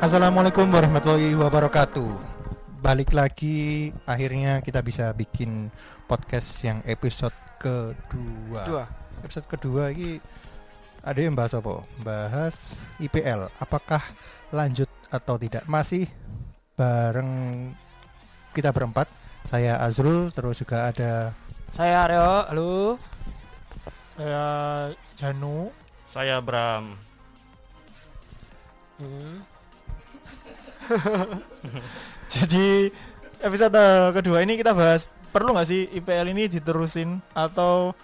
Assalamualaikum 0.00 0.64
warahmatullahi 0.72 1.36
wabarakatuh. 1.36 2.08
Balik 2.80 3.12
lagi, 3.12 3.92
akhirnya 4.08 4.64
kita 4.64 4.80
bisa 4.80 5.12
bikin 5.12 5.68
podcast 6.08 6.56
yang 6.64 6.80
episode 6.88 7.36
kedua. 7.60 8.64
Dua. 8.64 8.84
Episode 9.20 9.44
kedua 9.44 9.92
ini 9.92 10.16
ada 11.04 11.20
yang 11.20 11.36
bahas 11.36 11.52
apa? 11.52 11.84
Bahas 12.00 12.80
IPL. 12.96 13.52
Apakah 13.60 14.00
lanjut 14.48 14.88
atau 15.12 15.36
tidak? 15.36 15.68
Masih 15.68 16.08
bareng 16.80 17.68
kita 18.56 18.72
berempat. 18.72 19.04
Saya 19.44 19.84
Azrul, 19.84 20.32
terus 20.32 20.64
juga 20.64 20.88
ada 20.88 21.36
Saya 21.68 22.08
Aryo, 22.08 22.48
halo. 22.48 22.72
Saya 24.16 24.44
Janu. 25.12 25.68
Saya 26.08 26.40
Bram. 26.40 26.96
Hmm. 28.96 29.49
Jadi 32.34 32.90
episode 33.40 33.82
kedua 34.14 34.42
ini 34.44 34.58
kita 34.58 34.74
bahas 34.76 35.06
perlu 35.30 35.54
nggak 35.54 35.66
sih 35.66 35.86
IPL 36.02 36.26
ini 36.34 36.50
diterusin 36.50 37.22
atau 37.32 37.94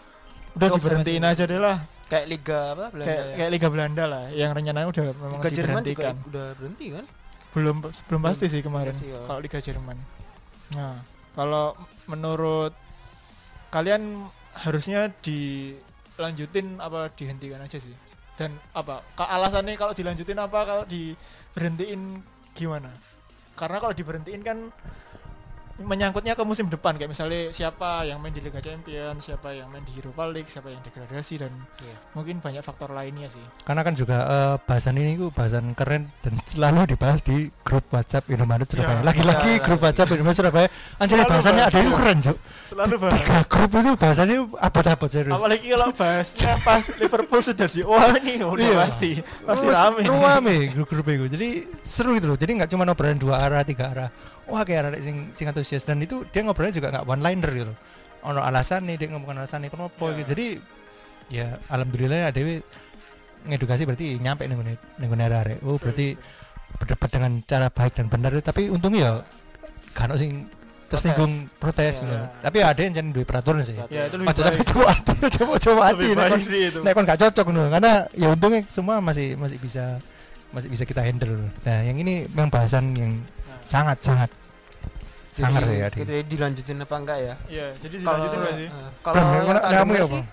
udah 0.56 0.69
Cukup 0.73 0.78
diberhentiin 0.81 1.25
aja 1.27 1.45
deh 1.45 1.61
lah 1.61 1.84
Kayak 2.06 2.27
liga 2.31 2.59
apa? 2.70 2.84
Belanda 2.95 3.11
kayak 3.11 3.27
ya? 3.27 3.34
kayak 3.34 3.51
Liga 3.51 3.69
Belanda 3.69 4.05
lah 4.06 4.25
yang 4.31 4.51
rencananya 4.55 4.87
udah 4.87 5.05
memang 5.11 5.41
Liga 5.43 5.51
Jerman 5.51 5.83
juga 5.83 5.83
diberhentikan 5.83 6.15
udah 6.31 6.47
berhenti 6.55 6.87
kan? 6.95 7.05
belum 7.56 7.77
belum 7.83 8.20
pasti 8.23 8.47
sih 8.47 8.61
kemarin 8.62 8.95
ya. 8.95 9.21
kalau 9.27 9.41
Liga 9.43 9.59
Jerman 9.59 9.98
nah 10.78 11.03
kalau 11.34 11.75
menurut 12.06 12.71
kalian 13.75 14.31
harusnya 14.55 15.11
dilanjutin 15.19 16.78
apa 16.78 17.11
dihentikan 17.12 17.59
aja 17.59 17.77
sih 17.83 17.93
dan 18.39 18.55
apa 18.71 19.03
alasannya 19.19 19.75
kalau 19.75 19.91
dilanjutin 19.91 20.39
apa 20.39 20.59
kalau 20.62 20.84
diberhentiin 20.87 22.23
gimana? 22.57 22.89
Karena 23.53 23.77
kalau 23.77 23.93
diberhentiin 23.93 24.41
kan 24.41 24.59
menyangkutnya 25.78 26.32
ke 26.32 26.41
musim 26.41 26.66
depan 26.66 26.94
kayak 26.94 27.10
misalnya 27.10 27.50
siapa 27.50 28.02
yang 28.02 28.16
main 28.16 28.30
di 28.30 28.41
Liga 28.41 28.58
Champions 28.58 29.20
siapa 29.22 29.52
yang 29.52 29.69
main 29.69 29.82
di 29.82 29.92
Europa 29.92 30.24
League 30.27 30.46
siapa 30.46 30.69
yang 30.69 30.80
degradasi 30.80 31.34
dan 31.38 31.52
Iya. 31.77 31.96
mungkin 32.12 32.41
banyak 32.41 32.60
faktor 32.60 32.88
lainnya 32.91 33.28
sih 33.28 33.44
karena 33.62 33.82
kan 33.82 33.92
juga 33.92 34.16
eh, 34.24 34.54
bahasan 34.64 34.97
ini 34.97 35.14
ku 35.14 35.28
bahasan 35.28 35.72
keren 35.72 36.08
dan 36.20 36.32
selalu 36.42 36.88
dibahas 36.88 37.20
di 37.20 37.52
grup 37.60 37.84
WhatsApp 37.91 38.25
Indomaret 38.26 38.65
Surabaya. 38.66 38.98
Ya, 38.98 39.04
Lagi-lagi 39.04 39.50
iya, 39.53 39.60
grup 39.60 39.78
iya. 39.78 39.86
WhatsApp 39.86 40.09
Indomaret 40.10 40.36
Surabaya. 40.36 40.69
Anjir 40.97 41.16
bahasannya 41.19 41.60
bahas 41.60 41.69
ada 41.69 41.78
yang 41.78 41.92
keren, 41.92 42.19
Cuk. 42.22 42.36
selalu 42.65 42.94
bahas 42.97 43.19
Tiga 43.20 43.38
grup 43.44 43.70
itu 43.72 43.92
bahasannya 43.94 44.36
abot-abot 44.56 45.10
serius. 45.12 45.34
apalagi 45.34 45.66
kalau 45.69 45.88
bahasnya 45.92 46.50
pas 46.62 46.82
Liverpool 46.97 47.41
sudah 47.42 47.66
di 47.66 47.81
wah 47.82 48.09
ini 48.16 48.34
udah 48.41 48.65
Iya. 48.65 48.76
pasti 48.81 49.10
pasti 49.44 49.66
rame 49.69 50.00
Rame 50.06 50.56
grup-grup 50.72 51.06
itu. 51.06 51.26
Jadi 51.28 51.48
seru 51.82 52.16
gitu 52.16 52.26
loh. 52.26 52.38
Jadi 52.38 52.50
nggak 52.56 52.70
cuma 52.70 52.86
obrolan 52.86 53.19
dua 53.19 53.44
arah, 53.44 53.60
tiga 53.62 53.92
arah. 53.92 54.09
Wah 54.47 54.62
kayak 54.62 54.81
ada 54.95 54.99
sing 55.03 55.34
sing 55.34 55.47
antusias 55.51 55.83
dan 55.83 55.99
itu 55.99 56.23
dia 56.31 56.47
ngobrolnya 56.47 56.75
juga 56.75 56.89
nggak 56.95 57.05
one 57.05 57.23
liner 57.23 57.51
gitu. 57.53 57.73
Ono 58.27 58.41
alasan 58.43 58.87
nih 58.87 58.97
dia 58.99 59.09
ngomongin 59.11 59.43
alasan 59.43 59.62
nih 59.67 59.71
kenapa 59.71 60.05
Ya. 60.11 60.15
gitu. 60.23 60.29
Jadi 60.34 60.47
ya 61.27 61.47
alhamdulillah 61.67 62.19
ya 62.27 62.31
Dewi 62.31 62.62
ngedukasi 63.47 63.83
berarti 63.87 64.19
nyampe 64.19 64.47
nih 64.47 64.57
nih 65.03 65.27
arek. 65.27 65.59
Oh 65.67 65.79
berarti 65.79 66.15
berdebat 66.79 67.11
dengan 67.11 67.33
cara 67.43 67.67
baik 67.71 67.99
dan 67.99 68.07
benar 68.11 68.34
tapi 68.43 68.69
untungnya 68.71 69.01
ya 69.03 69.12
kan 69.97 70.12
sing 70.15 70.47
tersinggung 70.87 71.51
protes, 71.59 71.99
Ya. 71.99 72.03
gitu. 72.07 72.17
Tapi 72.47 72.59
ada 72.63 72.78
yang 72.78 72.95
jangan 72.95 73.11
duit 73.11 73.27
peraturan 73.27 73.59
sih. 73.67 73.75
ya 73.91 74.07
itu 74.07 74.23
lebih 74.23 74.31
baik 74.31 74.63
coba 74.71 74.95
hati, 74.95 75.15
coba 75.34 75.53
coba 75.59 75.83
hati. 75.91 76.07
nek 76.15 76.27
kon- 76.31 76.47
Nek 76.87 76.93
kon 76.95 77.05
gak 77.11 77.21
cocok 77.27 77.47
nih 77.51 77.67
karena 77.75 77.93
ya 78.15 78.27
untungnya 78.31 78.61
semua 78.71 79.03
masih 79.03 79.34
masih 79.34 79.59
bisa 79.59 79.99
masih 80.55 80.71
bisa 80.71 80.87
kita 80.87 81.03
handle. 81.03 81.51
Nah, 81.67 81.83
yang 81.83 81.99
ini 81.99 82.31
memang 82.31 82.55
bahasan 82.55 82.95
yang 82.95 83.19
sangat 83.66 83.99
sangat 83.99 84.31
sangat 85.34 85.60
Jadi, 85.66 85.75
ya, 85.77 85.88
gitu 85.91 86.00
Adi. 86.06 86.15
ya, 86.16 86.22
dilanjutin 86.25 86.77
apa 86.81 86.97
enggak 86.97 87.19
ya? 87.21 87.34
ya 87.50 87.66
jadi 87.77 87.94
dilanjutin 88.00 88.38
nggak 88.41 88.54
sih 88.56 88.69
eh, 88.71 88.91
kalau 89.04 89.22
kamu 89.60 89.93
ya, 89.93 90.06
Bang? 90.09 90.27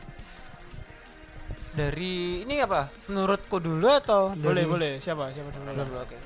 dari 1.73 2.45
ini 2.45 2.61
apa? 2.61 2.85
Menurutku 3.09 3.57
dulu 3.57 3.89
atau 3.89 4.29
boleh 4.37 4.61
dari- 4.61 4.69
boleh 4.69 4.91
siapa 5.01 5.33
siapa 5.33 5.49
dulu 5.49 5.73
Bram 5.73 5.87
dulu 5.89 5.99
oke. 6.05 6.17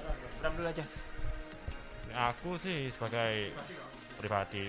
Bram 0.43 0.53
dulu 0.59 0.67
aja. 0.67 0.83
Aku 2.35 2.59
sih 2.59 2.91
sebagai 2.91 3.55
pribadi 4.19 4.67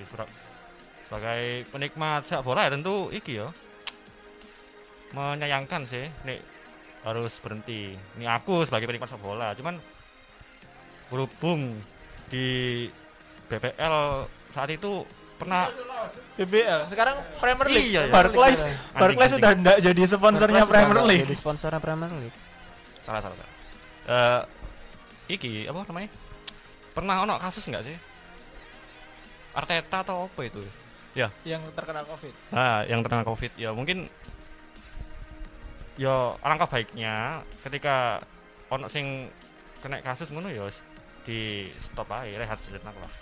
sebagai 1.02 1.64
penikmat 1.72 2.28
sepak 2.28 2.44
bola 2.44 2.68
ya 2.68 2.70
tentu 2.76 3.08
iki 3.10 3.40
ya 3.40 3.48
menyayangkan 5.16 5.82
sih 5.88 6.06
nih 6.22 6.38
harus 7.02 7.32
berhenti. 7.42 7.96
Ini 8.20 8.26
aku 8.30 8.62
sebagai 8.62 8.86
penikmat 8.86 9.08
sepak 9.10 9.24
bola, 9.24 9.56
cuman 9.58 9.80
berhubung 11.10 11.74
di 12.28 12.46
BPL 13.48 13.96
saat 14.48 14.68
itu 14.68 15.04
pernah 15.38 15.70
BBL 16.34 16.90
sekarang 16.90 17.16
Premier 17.38 17.68
League 17.70 17.90
Iya, 17.94 18.02
iya. 18.06 18.12
Barclays 18.12 18.60
Barclays 18.92 19.32
sudah 19.34 19.52
tidak 19.54 19.76
jadi 19.80 20.02
sponsornya 20.04 20.62
Barclays 20.66 20.72
Premier 20.84 21.04
League 21.06 21.24
Jadi 21.24 21.36
sponsornya 21.38 21.80
Premier 21.80 22.12
League. 22.18 22.36
salah 23.00 23.24
salah 23.24 23.36
salah. 23.38 23.52
Eh, 24.08 24.40
iki 25.32 25.64
apa 25.64 25.80
namanya? 25.88 26.10
Pernah 26.92 27.16
ono 27.24 27.34
kasus 27.40 27.64
nggak 27.64 27.84
sih? 27.86 27.96
Arteta 29.56 30.04
atau 30.04 30.28
apa 30.28 30.40
itu? 30.44 30.60
yang 31.42 31.62
terkena 31.74 32.06
covid 32.06 32.30
Nah, 32.54 32.86
yang 32.86 33.02
terkena 33.02 33.26
Covid 33.26 33.50
ya 33.58 33.74
mungkin 33.74 34.06
ya 35.98 36.38
alangkah 36.46 36.70
baiknya 36.70 37.42
ketika 37.66 38.22
ono 38.70 38.86
sing 38.86 39.26
kena 39.82 39.98
kasus 39.98 40.30
ngono 40.30 40.46
ya 40.46 40.62
di 41.28 41.68
stop 41.76 42.08
aja 42.08 42.40
rehat 42.40 42.56
sejenak 42.64 42.96
lah. 42.96 43.12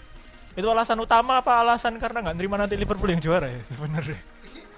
itu 0.55 0.67
alasan 0.71 0.97
utama 1.03 1.43
apa 1.43 1.67
alasan 1.67 1.99
karena 1.99 2.23
nggak 2.23 2.37
nerima 2.39 2.55
nanti 2.57 2.79
Liverpool 2.79 3.11
yang 3.11 3.19
juara 3.19 3.51
ya 3.51 3.61
sebenarnya 3.67 4.21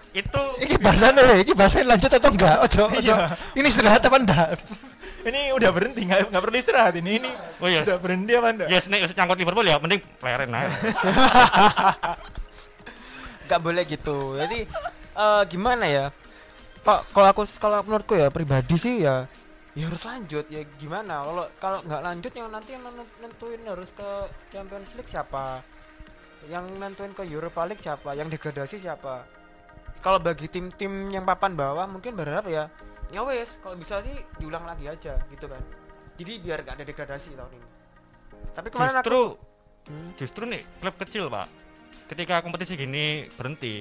Itu 0.09 0.41
Ini 0.65 0.81
bahasannya, 0.81 1.45
ini 1.45 1.53
bahasannya 1.53 1.87
lanjut 1.93 2.09
atau 2.09 2.33
enggak? 2.33 2.57
Ojo, 2.65 2.89
ojo. 2.89 3.13
Iya. 3.13 3.29
Ini 3.53 3.67
istirahat 3.69 4.01
apa 4.09 4.17
enggak? 4.17 4.57
ini 5.29 5.53
udah 5.53 5.69
berhenti 5.69 6.09
nggak 6.09 6.33
nggak 6.33 6.43
perlu 6.43 6.57
istirahat 6.57 6.95
ini 6.97 7.21
ini 7.21 7.31
oh 7.61 7.69
ya 7.69 7.85
udah 7.85 7.99
berhenti 8.01 8.33
apa 8.33 8.49
enggak 8.55 8.69
ya 8.73 8.79
nek 8.89 9.13
cangkut 9.13 9.37
Liverpool 9.37 9.69
ya 9.69 9.77
mending 9.77 10.01
pleren 10.17 10.49
aja. 10.57 10.73
Gak 13.49 13.65
boleh 13.65 13.85
gitu. 13.89 14.37
Jadi 14.37 14.69
eh, 15.17 15.43
gimana 15.49 15.89
ya? 15.89 16.13
Kok 16.85 17.01
kalau 17.17 17.29
aku 17.33 17.43
kalau 17.57 17.81
menurutku 17.81 18.15
ya 18.17 18.29
pribadi 18.29 18.77
sih 18.77 19.03
ya 19.03 19.25
ya 19.79 19.87
harus 19.87 20.03
lanjut 20.03 20.45
ya 20.51 20.67
gimana 20.75 21.23
kalau 21.23 21.45
kalau 21.63 21.79
nggak 21.87 22.03
lanjut 22.03 22.33
yang 22.35 22.51
nanti 22.51 22.75
yang 22.75 22.83
nen- 22.83 23.15
nentuin 23.23 23.63
harus 23.63 23.95
ke 23.95 24.09
Champions 24.51 24.91
League 24.99 25.07
siapa 25.07 25.63
yang 26.51 26.67
nentuin 26.83 27.15
ke 27.15 27.23
Europa 27.23 27.63
League 27.63 27.79
siapa 27.79 28.11
yang 28.19 28.27
degradasi 28.27 28.83
siapa 28.83 29.23
kalau 30.03 30.19
bagi 30.19 30.51
tim-tim 30.51 31.15
yang 31.15 31.23
papan 31.23 31.55
bawah 31.55 31.87
mungkin 31.87 32.19
berharap 32.19 32.51
ya 32.51 32.67
ya 33.15 33.23
wes 33.23 33.63
kalau 33.63 33.79
bisa 33.79 34.03
sih 34.03 34.15
diulang 34.43 34.67
lagi 34.67 34.91
aja 34.91 35.15
gitu 35.31 35.47
kan 35.47 35.63
jadi 36.19 36.43
biar 36.43 36.59
gak 36.67 36.83
ada 36.83 36.85
degradasi 36.85 37.39
tahun 37.39 37.53
ini 37.55 37.69
tapi 38.51 38.69
kemarin 38.75 38.99
Justru 38.99 39.23
aku 39.23 39.47
Hmm. 39.89 40.13
justru 40.21 40.45
nih 40.45 40.61
klub 40.85 41.01
kecil, 41.01 41.33
Pak. 41.33 41.49
Ketika 42.13 42.45
kompetisi 42.45 42.77
gini 42.77 43.25
berhenti, 43.33 43.81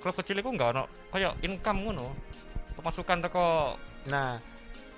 klub 0.00 0.16
kecil 0.16 0.40
itu 0.40 0.48
nggak 0.48 0.68
ono 0.72 0.88
kayak 1.12 1.36
income 1.44 1.84
ngono. 1.84 2.16
Pemasukan 2.72 3.28
teko 3.28 3.76
nah 4.08 4.40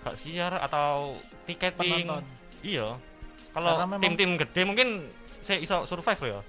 gak 0.00 0.14
siar 0.14 0.52
atau 0.56 1.16
tiketing. 1.44 2.06
penonton 2.06 2.24
Iya. 2.60 2.88
Kalau 3.50 3.72
memang- 3.80 4.00
tim-tim 4.00 4.36
gede 4.36 4.62
mungkin 4.62 4.88
saya 5.40 5.58
iso 5.58 5.84
survive 5.84 6.20
loh 6.20 6.30
ya. 6.30 6.42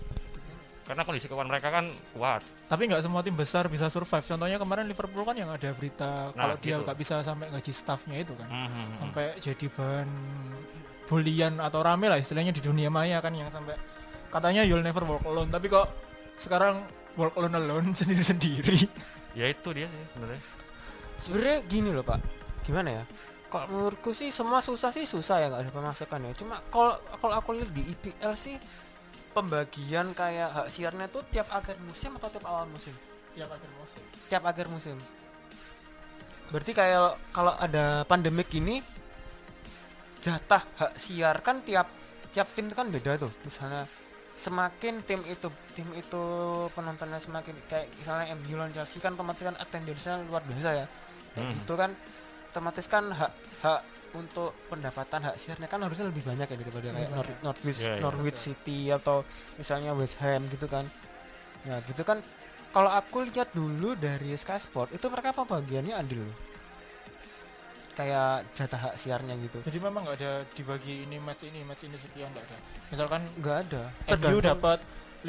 Karena 0.81 1.01
kondisi 1.01 1.25
keuangan 1.25 1.47
mereka 1.47 1.69
kan 1.69 1.85
kuat. 2.11 2.43
tapi 2.67 2.83
nggak 2.85 2.99
semua 3.01 3.19
tim 3.19 3.31
besar 3.33 3.67
bisa 3.67 3.87
survive 3.87 4.23
contohnya 4.25 4.55
kemarin 4.55 4.85
Liverpool 4.85 5.23
kan 5.23 5.33
yang 5.33 5.47
ada 5.47 5.71
berita 5.71 6.31
Nah, 6.31 6.35
kalau 6.37 6.55
dia 6.57 6.71
gitu. 6.73 6.83
nggak 6.83 6.97
bisa 6.97 7.19
sampai 7.19 7.47
gaji 7.49 7.67
staffnya 7.69 8.17
itu 8.17 8.31
kan 8.33 8.47
Mhm. 8.47 8.87
sampai 8.97 9.25
jadi 9.37 9.65
bahan 9.67 10.09
bulian 11.05 11.53
atau 11.57 11.79
rame 11.81 12.07
lah 12.07 12.15
istilahnya 12.15 12.49
di 12.49 12.59
dunia 12.59 12.87
maya 12.87 13.19
kan 13.19 13.31
yang 13.31 13.47
sampai 13.47 13.75
katanya 14.29 14.63
you'll 14.63 14.79
never 14.79 15.03
walk 15.03 15.23
alone 15.25 15.47
tapi 15.47 15.67
kok 15.67 15.87
sekarang 16.35 16.79
walk 17.13 17.35
alone 17.35 17.55
alone 17.57 17.87
sendiri 17.99 18.23
sendiri 18.23 18.79
Ya 19.31 19.47
itu 19.47 19.67
dia 19.69 19.85
sih 19.85 20.01
sebenarnya. 20.09 20.41
sebenarnya 21.17 21.57
gini 21.65 21.89
loh 21.89 22.03
pak 22.03 22.19
gimana 22.61 22.89
ya 22.93 23.03
kalau 23.51 23.67
menurutku 23.67 24.15
sih 24.15 24.31
semua 24.31 24.63
susah 24.63 24.95
sih 24.95 25.03
susah 25.03 25.43
ya 25.43 25.47
nggak 25.51 25.67
ada 25.67 25.71
pemasukan 25.75 26.19
ya 26.23 26.31
cuma 26.39 26.55
kalau 26.71 26.95
kalau 27.19 27.35
aku 27.35 27.51
lihat 27.59 27.69
di 27.75 27.83
IPL 27.91 28.33
sih 28.39 28.55
pembagian 29.35 30.15
kayak 30.15 30.49
hak 30.55 30.67
siarnya 30.71 31.11
tuh 31.11 31.23
tiap 31.27 31.51
akhir 31.51 31.75
musim 31.83 32.15
atau 32.15 32.31
tiap 32.31 32.47
awal 32.47 32.65
musim 32.71 32.95
tiap 33.35 33.51
akhir 33.51 33.69
musim 33.75 34.01
tiap 34.27 34.43
akhir 34.47 34.67
musim. 34.71 34.95
Berarti 36.51 36.71
kayak 36.75 37.15
kalau 37.31 37.55
ada 37.55 38.03
pandemik 38.03 38.51
gini 38.51 38.83
jatah 40.19 40.59
hak 40.77 40.99
siar 40.99 41.39
kan 41.39 41.63
tiap 41.63 41.87
tiap 42.35 42.47
tim 42.51 42.67
itu 42.67 42.75
kan 42.75 42.91
beda 42.91 43.15
tuh. 43.15 43.31
Misalnya 43.47 43.87
semakin 44.35 44.99
tim 45.07 45.23
itu 45.31 45.47
tim 45.71 45.87
itu 45.95 46.23
penontonnya 46.75 47.23
semakin 47.23 47.55
kayak 47.71 47.87
misalnya 47.95 48.35
MU 48.35 48.59
lawan 48.59 48.75
Chelsea 48.75 48.99
kan 48.99 49.15
otomatis 49.15 49.47
kan 49.47 49.55
attendance-nya 49.55 50.27
luar 50.27 50.43
biasa 50.43 50.69
ya. 50.75 50.85
Kayak 51.31 51.45
Hmm. 51.47 51.55
gitu 51.55 51.73
kan 51.79 51.91
otomatis 52.51 52.85
kan 52.85 53.07
hak 53.07 53.31
hak 53.61 53.81
untuk 54.11 54.51
pendapatan 54.67 55.23
hak 55.23 55.35
siarnya 55.35 55.65
kan 55.65 55.79
harusnya 55.79 56.03
lebih 56.05 56.19
banyak 56.21 56.43
ya 56.45 56.57
daripada 56.57 56.83
kayak 56.85 56.99
Lebih 57.01 57.15
Nor- 57.15 57.39
Norwich 57.47 57.79
Iya, 57.79 57.89
iya, 57.89 58.01
Norwich 58.01 58.35
City 58.37 58.79
atau 58.91 59.23
misalnya 59.55 59.91
West 59.91 60.19
Ham 60.19 60.43
gitu 60.47 60.67
kan. 60.67 60.83
Nah, 61.63 61.79
gitu 61.81 62.03
kan 62.03 62.19
kalau 62.69 62.87
aku 62.89 63.23
lihat 63.23 63.51
dulu 63.51 63.95
dari 63.95 64.31
Sky 64.33 64.57
Sport 64.57 64.91
itu 64.91 65.07
mereka 65.07 65.31
apa 65.31 65.43
bagiannya 65.45 65.95
adil. 65.95 66.27
Kayak 67.91 68.47
jatah 68.53 68.81
hak 68.81 68.95
siarnya 68.95 69.35
gitu. 69.41 69.59
jadi 69.61 69.77
memang 69.81 70.03
nggak 70.03 70.17
ada 70.17 70.31
dibagi 70.49 71.03
ini 71.03 71.19
match 71.19 71.43
ini 71.43 71.59
match 71.61 71.83
ini 71.83 71.95
sekian 71.95 72.31
nggak 72.31 72.45
ada 72.45 72.57
misalkan 72.87 73.21
Enggak 73.35 73.57
ada. 73.67 73.83
MU 74.17 74.39
dapat 74.39 74.79
50 75.21 75.27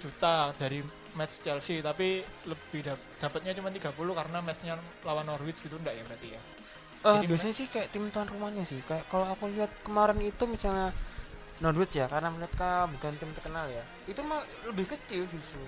juta 0.00 0.50
dari 0.52 0.80
match 1.14 1.44
Chelsea 1.44 1.78
tapi 1.78 2.18
lebih 2.44 2.80
dap- 2.82 3.06
dapatnya 3.20 3.52
cuma 3.52 3.68
30 3.68 3.92
karena 3.92 4.38
matchnya 4.40 4.74
lawan 5.04 5.28
Norwich 5.28 5.60
gitu 5.60 5.76
enggak 5.76 5.94
ya 5.94 6.02
berarti 6.02 6.28
ya 6.32 6.40
Jadi 7.16 7.26
biasanya 7.32 7.54
sih 7.56 7.66
kayak 7.72 7.88
tim 7.88 8.04
tuan 8.12 8.28
rumahnya 8.28 8.64
sih. 8.68 8.80
Kayak 8.84 9.08
kalau 9.08 9.26
aku 9.32 9.48
lihat 9.48 9.70
kemarin 9.80 10.20
itu 10.20 10.44
misalnya 10.44 10.92
Norwich 11.58 11.98
ya 11.98 12.06
karena 12.06 12.30
mereka 12.30 12.86
bukan 12.86 13.12
tim 13.16 13.30
terkenal 13.34 13.66
ya. 13.72 13.82
Itu 14.04 14.20
mah 14.22 14.44
lebih 14.68 14.86
kecil 14.92 15.24
justru. 15.32 15.64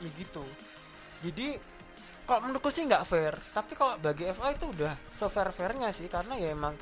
Ya 0.00 0.08
gitu. 0.16 0.44
Jadi 1.24 1.58
kalau 2.26 2.40
menurutku 2.48 2.68
sih 2.72 2.84
nggak 2.84 3.04
fair. 3.06 3.34
Tapi 3.52 3.72
kalau 3.78 3.94
bagi 4.00 4.26
FA 4.32 4.52
itu 4.52 4.66
udah 4.70 4.94
so 5.12 5.28
fair 5.28 5.48
fairnya 5.54 5.92
sih 5.94 6.10
karena 6.10 6.34
ya 6.36 6.52
emang 6.52 6.74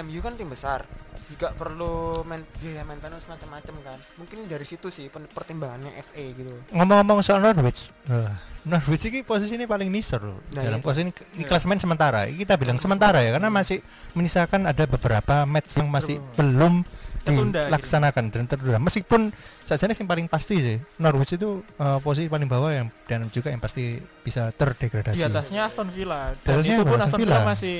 MU 0.00 0.20
kan 0.20 0.36
tim 0.36 0.48
besar. 0.48 0.86
Juga 1.26 1.50
perlu 1.56 2.22
main 2.22 2.46
biaya 2.62 2.86
maintenance 2.86 3.26
macam-macam 3.26 3.74
kan. 3.82 3.98
Mungkin 4.20 4.46
dari 4.46 4.62
situ 4.62 4.92
sih 4.92 5.10
pertimbangannya 5.10 5.98
FA 6.06 6.24
gitu. 6.32 6.54
Ngomong-ngomong 6.70 7.18
soal 7.24 7.42
Norwich, 7.42 7.90
eh, 8.06 8.30
Norwich 8.66 9.06
ini 9.06 9.22
posisinya 9.22 9.66
paling 9.70 9.86
nisor 9.86 10.26
loh. 10.26 10.42
Nah, 10.50 10.66
dalam 10.66 10.82
itu. 10.82 10.86
posisi 10.90 11.02
ini 11.38 11.44
klasemen 11.46 11.78
sementara. 11.78 12.26
Kita 12.26 12.58
bilang 12.58 12.82
sementara 12.82 13.22
ya 13.22 13.30
karena 13.38 13.46
masih 13.46 13.78
menyisakan 14.18 14.66
ada 14.66 14.84
beberapa 14.90 15.46
match 15.46 15.78
yang 15.78 15.86
masih 15.86 16.18
belum 16.34 16.82
Tertunda, 17.26 17.70
dilaksanakan 17.70 18.24
dan 18.30 18.44
tertunda. 18.46 18.78
Meskipun 18.78 19.30
saja 19.66 19.90
yang 19.90 20.06
paling 20.10 20.26
pasti 20.30 20.62
sih 20.62 20.76
Norwich 20.98 21.34
itu 21.34 21.62
eh, 21.78 21.98
posisi 22.02 22.30
paling 22.30 22.46
bawah 22.46 22.70
yang 22.70 22.86
dan 23.06 23.26
juga 23.30 23.50
yang 23.50 23.62
pasti 23.62 23.98
bisa 24.22 24.50
terdegradasi. 24.54 25.18
di 25.18 25.26
atasnya 25.26 25.66
Aston 25.66 25.90
Villa. 25.90 26.34
Di 26.34 26.46
dan 26.46 26.54
atasnya 26.58 26.74
itu 26.78 26.84
pun 26.86 26.98
Aston 27.02 27.20
Villa. 27.22 27.38
Masih 27.42 27.76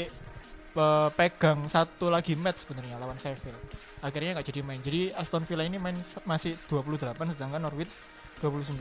eh, 0.74 1.08
pegang 1.14 1.66
satu 1.70 2.10
lagi 2.10 2.34
match 2.34 2.66
sebenarnya 2.66 2.98
lawan 2.98 3.18
Sheffield. 3.18 3.58
Akhirnya 4.02 4.38
nggak 4.38 4.46
jadi 4.50 4.60
main. 4.66 4.78
Jadi 4.82 5.14
Aston 5.14 5.46
Villa 5.46 5.62
ini 5.62 5.78
main 5.78 5.98
masih 6.26 6.58
28 6.66 7.34
sedangkan 7.34 7.62
Norwich 7.62 7.94
29 8.38 8.76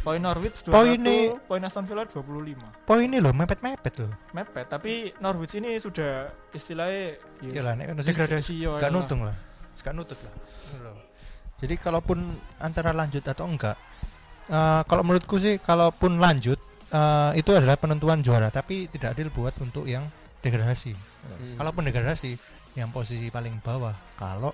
poin 0.00 0.18
Norwich 0.18 0.62
21 0.62 0.70
Poinnya- 0.70 1.34
poin 1.42 1.60
Aston 1.60 1.84
Villa 1.84 2.04
25 2.04 2.84
Poin 2.84 3.00
ini 3.00 3.18
loh 3.18 3.32
mepet-mepet 3.32 3.94
loh. 3.98 4.12
mepet 4.30 4.66
tapi 4.66 4.92
Norwich 5.18 5.54
ini 5.54 5.76
sudah 5.76 6.28
istilahnya 6.50 7.18
yes, 7.40 7.64
kan 7.64 7.96
degradasi 7.98 8.54
ya 8.60 8.76
gak 8.76 8.82
lah. 8.82 8.90
nuntung 8.90 9.20
lah 9.22 9.34
gak 9.74 9.92
nutut 9.92 10.18
lah 10.20 10.34
jadi 11.56 11.74
kalaupun 11.76 12.18
antara 12.58 12.90
lanjut 12.90 13.22
atau 13.22 13.44
enggak 13.44 13.74
eh, 14.46 14.82
kalau 14.84 15.02
menurutku 15.02 15.36
sih 15.36 15.56
kalaupun 15.58 16.18
lanjut 16.18 16.58
eh, 16.86 17.30
itu 17.34 17.50
adalah 17.50 17.74
penentuan 17.74 18.20
juara 18.20 18.48
tapi 18.48 18.86
tidak 18.86 19.16
adil 19.16 19.28
buat 19.28 19.54
untuk 19.58 19.84
yang 19.84 20.04
degradasi 20.40 20.94
Hmm. 21.24 21.56
kalaupun 21.56 21.88
degradasi 21.88 22.36
yang 22.74 22.92
posisi 22.92 23.32
paling 23.32 23.56
bawah 23.58 23.96
kalau 24.12 24.52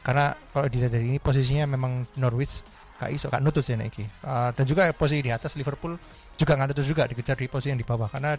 karena 0.00 0.30
kalau 0.54 0.70
dilihat 0.70 0.94
dari 0.94 1.10
ini 1.10 1.18
posisinya 1.18 1.66
memang 1.66 2.06
Norwich 2.14 2.62
kak 2.96 3.12
iso 3.12 3.28
kak 3.28 3.44
nutut 3.44 3.62
sih 3.62 3.76
iki. 3.76 4.04
Eh, 4.04 4.50
dan 4.56 4.64
juga 4.64 4.88
posisi 4.96 5.22
di 5.22 5.32
atas 5.32 5.54
Liverpool 5.54 5.96
juga 6.36 6.52
nggak 6.56 6.68
nutut 6.72 6.86
juga 6.86 7.04
dikejar 7.04 7.36
di 7.36 7.46
posisi 7.48 7.72
yang 7.72 7.80
di 7.80 7.86
bawah 7.86 8.08
karena 8.08 8.36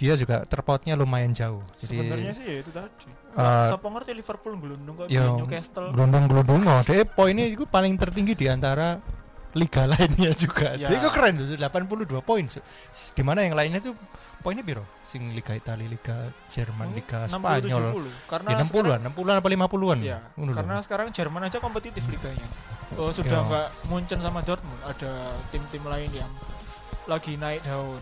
dia 0.00 0.16
juga 0.16 0.48
terpautnya 0.48 0.96
lumayan 0.96 1.36
jauh. 1.36 1.60
Jadi 1.76 1.92
sebenarnya 1.92 2.32
sih 2.32 2.44
ya 2.44 2.56
itu 2.64 2.70
tadi. 2.72 3.08
Eh, 3.30 3.66
siapa 3.68 3.86
ngerti 3.86 4.10
Liverpool 4.16 4.54
gelundung 4.58 4.94
kok 4.98 5.06
yo, 5.06 5.22
di 5.22 5.30
Newcastle 5.44 5.88
gelundung-gelundung 5.94 6.60
oh, 6.66 6.80
dia 6.82 7.06
poinnya 7.06 7.46
itu 7.46 7.62
paling 7.62 7.94
tertinggi 7.94 8.34
di 8.34 8.50
antara 8.50 8.98
liga 9.52 9.82
lainnya 9.92 10.30
juga. 10.32 10.74
Ya. 10.74 10.88
Itu 10.88 11.08
keren 11.10 11.34
tuh 11.36 11.46
82 11.54 12.22
poin. 12.22 12.44
Di 12.46 13.22
mana 13.22 13.42
yang 13.42 13.54
lainnya 13.54 13.80
tuh 13.80 13.94
poinnya 14.40 14.62
biro? 14.62 14.86
Sing 15.02 15.30
liga 15.30 15.52
Italia, 15.52 15.84
liga 15.84 16.30
Jerman, 16.46 16.94
liga 16.94 17.26
60 17.26 17.34
Spanyol. 17.34 17.82
70 17.98 18.30
karena 18.30 18.48
Di 18.48 18.54
60-an, 18.62 19.00
60-an 19.10 19.36
apa 19.36 19.48
50-an? 19.48 19.98
Iya, 20.00 20.18
Ngono 20.34 20.50
lho. 20.50 20.56
karena 20.56 20.74
sekarang 20.80 21.06
Jerman 21.10 21.42
aja 21.44 21.58
kompetitif 21.58 22.06
liganya. 22.06 22.46
Oh, 22.94 23.10
sudah 23.10 23.30
Iya. 23.36 23.46
nggak 23.46 23.68
Munchen 23.86 24.18
sama 24.18 24.40
Dortmund, 24.40 24.80
ada 24.82 25.10
tim-tim 25.50 25.82
lain 25.82 26.10
yang 26.10 26.30
lagi 27.06 27.34
naik 27.34 27.62
daun. 27.62 27.98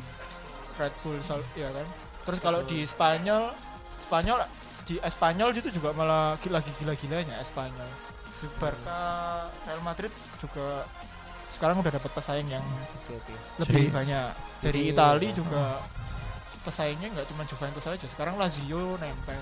Red 0.77 0.94
Bull, 1.03 1.19
ya 1.55 1.69
kan. 1.69 1.87
Terus 2.23 2.39
kalau 2.39 2.61
di 2.62 2.85
Spanyol, 2.85 3.51
Spanyol 3.99 4.47
di 4.85 4.94
Espanyol 4.99 5.51
itu 5.51 5.69
juga 5.71 5.91
malah 5.91 6.39
gi- 6.39 6.49
lagi 6.49 6.71
gila-gilanya 6.77 7.35
Espanyol. 7.41 7.89
Di 8.39 8.47
Barca, 8.55 9.01
Real 9.67 9.83
Madrid 9.83 10.12
juga 10.39 10.87
sekarang 11.49 11.77
udah 11.77 11.91
dapat 11.91 12.11
pesaing 12.11 12.49
yang 12.49 12.65
Oke, 12.99 13.15
oke. 13.15 13.35
lebih 13.59 13.75
Jadi- 13.83 13.91
banyak. 13.91 14.29
Dari 14.59 14.73
jadi- 14.75 14.91
Italia 14.91 15.31
juga 15.33 15.62
pesaingnya 16.61 17.08
nggak 17.11 17.27
cuma 17.27 17.43
Juventus 17.44 17.82
saja. 17.82 18.05
Sekarang 18.05 18.34
Lazio 18.34 18.96
nempel. 18.96 19.39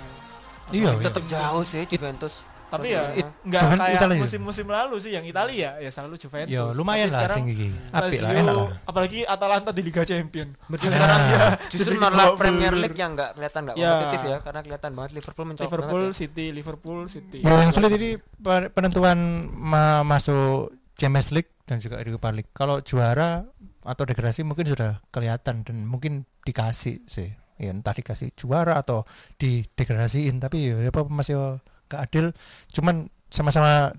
Iya, 0.68 0.98
Tetap 0.98 1.22
tim-tim- 1.22 1.30
jauh 1.32 1.62
sih 1.62 1.82
Juventus. 1.84 2.42
tapi 2.66 2.90
ya 2.90 3.14
nggak 3.46 3.62
Juventus 3.62 3.78
kayak 3.80 3.94
Italia. 3.96 4.18
musim-musim 4.18 4.66
lalu 4.66 4.98
sih 4.98 5.14
yang 5.14 5.22
Italia 5.22 5.78
ya 5.78 5.86
selalu 5.88 6.18
Juventus. 6.18 6.50
Ya 6.50 6.66
lumayan 6.68 7.06
Tapi 7.06 7.14
lah 7.14 7.20
sekarang 7.22 7.38
sing 7.38 7.46
iki. 7.48 7.68
Apik 7.70 7.94
lah, 7.94 8.02
Lazio, 8.02 8.26
enak 8.36 8.54
lah. 8.58 8.68
apalagi 8.82 9.18
Atalanta 9.24 9.70
di 9.70 9.82
Liga 9.84 10.02
Champion. 10.02 10.48
Berarti 10.66 10.82
Nah. 10.84 10.92
sekarang 10.92 11.20
Ya, 11.22 11.42
justru 11.68 11.86
jadi 11.88 11.98
malah 12.00 12.18
babak 12.26 12.38
Premier. 12.42 12.72
League 12.74 12.98
yang 12.98 13.14
nggak 13.14 13.30
kelihatan 13.32 13.60
nggak 13.62 13.76
Ya. 13.76 13.86
kompetitif 13.88 14.22
ya 14.24 14.36
karena 14.40 14.60
kelihatan 14.60 14.90
banget 14.92 15.10
Liverpool 15.14 15.46
mencolok 15.46 15.62
Liverpool 15.64 16.02
banget 16.02 16.10
ya. 16.10 16.18
City, 16.20 16.46
Liverpool 16.50 16.98
City. 17.06 17.38
Ya, 17.40 17.54
yang 17.56 17.70
sulit 17.70 17.90
ini 17.92 18.08
pe- 18.18 18.68
penentuan 18.68 19.18
ma- 19.48 20.02
masuk 20.02 20.54
Champions 20.96 21.30
League 21.30 21.50
dan 21.66 21.82
juga 21.82 21.98
Europa 21.98 22.30
League. 22.30 22.50
Kalau 22.50 22.80
juara 22.80 23.42
atau 23.82 24.02
degradasi 24.02 24.42
mungkin 24.42 24.66
sudah 24.66 25.02
kelihatan 25.10 25.66
dan 25.66 25.76
mungkin 25.84 26.22
dikasih 26.42 27.02
sih. 27.06 27.34
Ya 27.56 27.72
entah 27.72 27.92
dikasih 27.92 28.32
juara 28.32 28.78
atau 28.78 29.02
didegradasiin 29.36 30.38
tapi 30.38 30.70
ya 30.70 30.78
apa 30.86 31.04
masih 31.06 31.58
gak 31.86 32.06
adil. 32.06 32.30
Cuman 32.70 33.10
sama-sama 33.28 33.90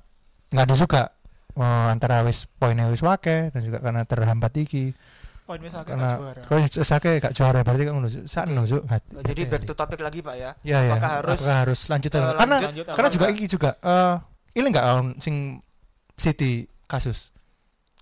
nggak 0.47 0.67
juga 0.71 1.11
eh, 1.53 1.87
antara 1.91 2.23
wis 2.23 2.47
poinnya 2.47 2.87
wis 2.87 3.03
wake 3.03 3.51
dan 3.51 3.61
juga 3.61 3.83
karena 3.83 4.07
terhambat 4.07 4.55
iki 4.55 4.95
Poin 5.47 5.63
wis 5.63 5.71
akeh 5.71 5.95
gak 5.95 6.19
juara. 6.19 6.83
sake 6.83 7.23
gak 7.23 7.31
juara 7.31 7.63
berarti 7.63 7.87
kan 7.87 7.93
ngono 7.95 8.07
sak 8.27 8.51
nusuk 8.51 8.83
Jadi 9.23 9.47
back 9.47 9.63
to 9.63 9.71
topic 9.71 9.99
lagi 10.03 10.19
Pak 10.19 10.35
ya. 10.35 10.51
ya 10.59 10.83
ya 10.83 10.95
apakah 10.95 11.11
harus- 11.23 11.39
apakah 11.39 11.57
harus 11.63 11.79
lanjut 11.87 12.11
eh, 12.11 12.19
karena 12.35 12.57
lanjut 12.67 12.85
karena 12.87 13.09
juga 13.11 13.25
enggak? 13.27 13.37
iki 13.39 13.45
juga 13.47 13.69
eh 13.79 14.15
ini 14.59 14.67
enggak 14.67 14.85
on 14.91 15.05
sing 15.19 15.35
City 16.15 16.67
kasus 16.83 17.31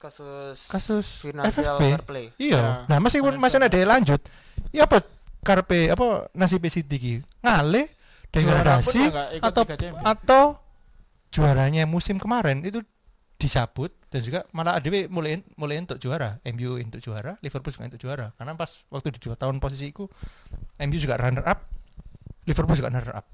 Kasus 0.05 0.69
kasus 0.69 1.05
financial 1.25 1.65
FFP 1.65 1.81
fair 1.81 2.03
play. 2.05 2.25
iya. 2.37 2.61
Ya, 2.61 2.71
nah 2.85 2.97
meskipun 3.01 3.41
masih 3.41 3.57
financial. 3.57 3.81
ada 3.81 3.91
lanjut. 3.97 4.21
Ya 4.69 4.85
apa 4.85 5.01
karpe 5.41 5.89
apa 5.89 6.29
nasib 6.37 6.61
City 6.69 6.97
ki 6.97 7.13
ngale 7.41 7.89
pun 8.29 8.41
degradasi 8.41 9.01
ya 9.09 9.41
atau 9.41 9.63
atau 10.05 10.43
juaranya 11.33 11.89
musim 11.89 12.21
kemarin 12.21 12.61
itu 12.61 12.85
dicabut 13.35 13.91
dan 14.13 14.21
juga 14.23 14.39
malah 14.55 14.79
ADW 14.79 15.11
mulai 15.11 15.43
mulai 15.59 15.81
untuk 15.81 15.99
juara 15.99 16.39
MU 16.53 16.79
untuk 16.79 17.01
juara 17.03 17.35
Liverpool 17.43 17.73
juga 17.73 17.85
untuk 17.89 18.01
juara. 18.01 18.27
Karena 18.37 18.53
pas 18.55 18.69
waktu 18.93 19.09
di 19.15 19.19
dua 19.19 19.35
tahun 19.35 19.57
posisiku 19.59 20.07
MU 20.85 20.97
juga 21.01 21.19
runner 21.19 21.43
up 21.43 21.65
Liverpool 22.45 22.77
juga 22.77 22.93
runner 22.93 23.21
up 23.21 23.25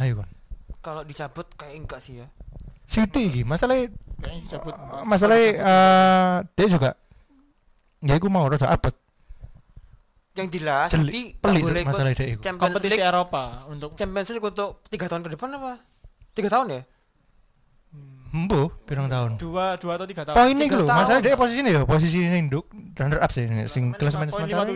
ayo 0.00 0.20
kan 0.20 0.30
Kalau 0.84 1.02
dicabut 1.02 1.46
kayak 1.58 1.76
enggak 1.82 1.98
sih 1.98 2.22
ya. 2.22 2.26
City 2.86 3.22
iki 3.26 3.42
masalahnya 3.42 3.90
disebut 4.16 4.74
masalahnya 5.04 5.48
eh, 5.52 6.36
dia 6.54 6.66
juga 6.66 6.90
ya 8.00 8.14
aku 8.14 8.26
mau 8.26 8.46
rada 8.46 8.66
abot 8.66 8.94
Yang 10.32 10.48
jelas 10.54 10.88
Jeli- 10.90 11.04
City 11.06 11.22
pelit 11.34 11.62
boleh 11.62 11.80
ikut 11.80 11.88
masalah 11.88 12.12
dia 12.12 12.26
iku. 12.28 12.40
Champions 12.40 12.62
kompetisi 12.62 12.92
League 12.94 13.08
Eropa 13.08 13.44
untuk 13.66 13.90
Champions 13.94 14.28
League 14.30 14.46
untuk 14.46 14.70
tiga 14.86 15.06
tahun 15.06 15.22
ke 15.22 15.30
depan 15.32 15.48
apa? 15.52 15.72
Tiga 16.32 16.48
tahun 16.48 16.66
ya? 16.70 16.82
Embo 18.30 18.68
pirang 18.84 19.08
tahun. 19.08 19.40
dua 19.40 19.80
dua 19.80 19.96
atau 19.96 20.04
tiga 20.04 20.28
tahun. 20.28 20.36
Poin 20.36 20.52
ini 20.52 20.68
tahun. 20.68 20.84
masalah 20.84 21.20
dia 21.24 21.40
posisi 21.40 21.58
ini 21.58 21.70
ya, 21.72 21.82
posisi 21.88 22.16
ini 22.20 22.36
induk 22.38 22.68
runner 22.92 23.16
up 23.16 23.32
sih 23.32 23.48
ini, 23.48 23.64
sing 23.64 23.96
klasemen 23.96 24.28
poin 24.28 24.44
sementara. 24.44 24.68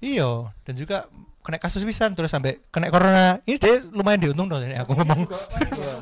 Iya, 0.00 0.48
dan 0.64 0.72
juga 0.72 1.04
kena 1.48 1.56
kasus 1.56 1.80
pisan 1.80 2.12
terus 2.12 2.28
sampai 2.28 2.60
kena 2.68 2.92
corona. 2.92 3.40
Ini 3.48 3.56
dia 3.56 3.80
lumayan 3.96 4.20
diuntung 4.20 4.52
dong 4.52 4.60
ini 4.60 4.76
aku 4.76 4.92
ngomong. 4.92 5.24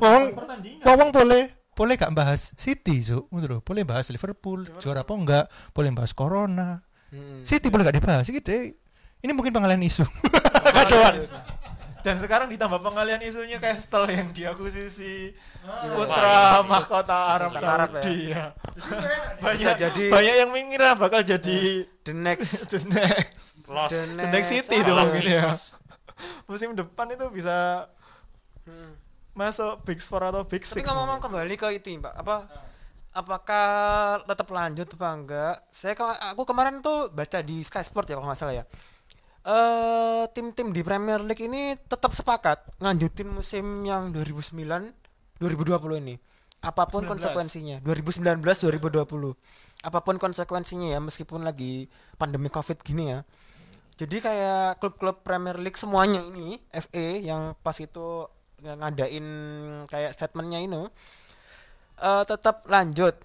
Pertandingan. 0.03 0.83
wong 0.83 1.11
boleh 1.15 1.47
boleh 1.77 1.95
gak 1.95 2.11
bahas 2.17 2.51
City 2.57 3.05
so 3.05 3.29
lho. 3.31 3.61
boleh 3.63 3.85
bahas 3.87 4.09
Liverpool 4.11 4.65
juara 4.81 5.05
apa 5.05 5.13
enggak 5.15 5.45
boleh 5.71 5.95
bahas 5.95 6.11
Corona 6.17 6.83
Hmm. 7.07 7.47
City 7.47 7.71
boleh 7.71 7.87
gak 7.87 8.03
dibahas 8.03 8.27
gitu 8.27 8.75
ini 9.23 9.31
mungkin 9.31 9.55
pengalian 9.55 9.79
isu 9.87 10.03
Dan 12.03 12.23
sekarang 12.23 12.47
ditambah 12.47 12.87
pengalian 12.87 13.19
isunya 13.19 13.59
Castle 13.59 14.07
yang 14.07 14.31
diakuisisi 14.31 15.35
Wah, 15.67 15.91
putra 15.91 16.39
iya. 16.39 16.63
mahkota 16.63 17.19
Arab 17.35 17.51
Arab 17.59 17.99
Saudi 17.99 18.31
ya. 18.31 18.55
Bisa 18.79 18.95
banyak 19.43 19.75
jadi 19.75 20.05
banyak 20.15 20.35
yang 20.39 20.51
mengira 20.55 20.95
bakal 20.95 21.27
jadi 21.27 21.83
the 22.07 22.15
next 22.15 22.67
the 22.75 22.79
next, 22.87 23.56
Lost. 23.67 23.93
the 23.95 24.03
the 24.15 24.29
next 24.31 24.49
city 24.51 24.79
itu 24.79 24.93
mungkin 24.93 25.25
ya. 25.27 25.55
Musim 26.51 26.73
depan 26.73 27.11
itu 27.13 27.27
bisa 27.29 27.87
hmm. 28.65 28.93
masuk 29.37 29.83
Big 29.85 30.01
Four 30.01 30.23
atau 30.25 30.43
Big 30.47 30.65
Tapi 30.65 30.81
Six. 30.81 30.87
ngomong 30.89 31.19
mungkin. 31.19 31.29
kembali 31.29 31.55
ke 31.59 31.69
itu, 31.77 31.99
Pak. 32.01 32.15
Apa 32.23 32.37
apakah 33.17 33.69
tetap 34.29 34.49
lanjut 34.53 34.89
apa 34.93 35.09
enggak? 35.17 35.55
Saya 35.73 35.97
ke- 35.97 36.21
aku 36.37 36.45
kemarin 36.45 36.85
tuh 36.85 37.09
baca 37.09 37.41
di 37.41 37.65
Sky 37.65 37.81
Sport 37.81 38.13
ya 38.13 38.21
kalau 38.21 38.29
nggak 38.29 38.39
salah 38.39 38.55
ya. 38.61 38.65
Eh 39.47 40.25
tim-tim 40.37 40.75
di 40.75 40.83
Premier 40.85 41.23
League 41.23 41.41
ini 41.41 41.79
tetap 41.89 42.13
sepakat 42.13 42.67
nganjutin 42.83 43.31
musim 43.31 43.87
yang 43.89 44.13
2009 44.13 44.93
2020 45.41 46.03
ini. 46.03 46.15
Apa 46.61 46.89
pun 46.91 47.07
19. 47.07 47.13
konsekuensinya. 47.15 47.77
2019 47.81 48.43
2020. 48.43 49.87
Apa 49.87 49.99
pun 50.03 50.17
konsekuensinya 50.19 50.99
ya 50.99 51.01
meskipun 51.01 51.47
lagi 51.47 51.87
pandemi 52.21 52.51
Covid 52.51 52.83
gini 52.83 53.17
ya. 53.17 53.21
Jadi 53.97 54.21
kayak 54.21 54.77
klub-klub 54.77 55.25
Premier 55.25 55.57
League 55.57 55.77
semuanya 55.77 56.21
ini 56.21 56.61
FA 56.71 57.07
yang 57.19 57.43
pas 57.57 57.77
itu 57.77 58.29
ngadain 58.59 59.27
kayak 59.87 60.13
statementnya 60.13 60.61
ini 60.61 60.85
eh 61.97 62.23
tetap 62.25 62.65
lanjut. 62.67 63.17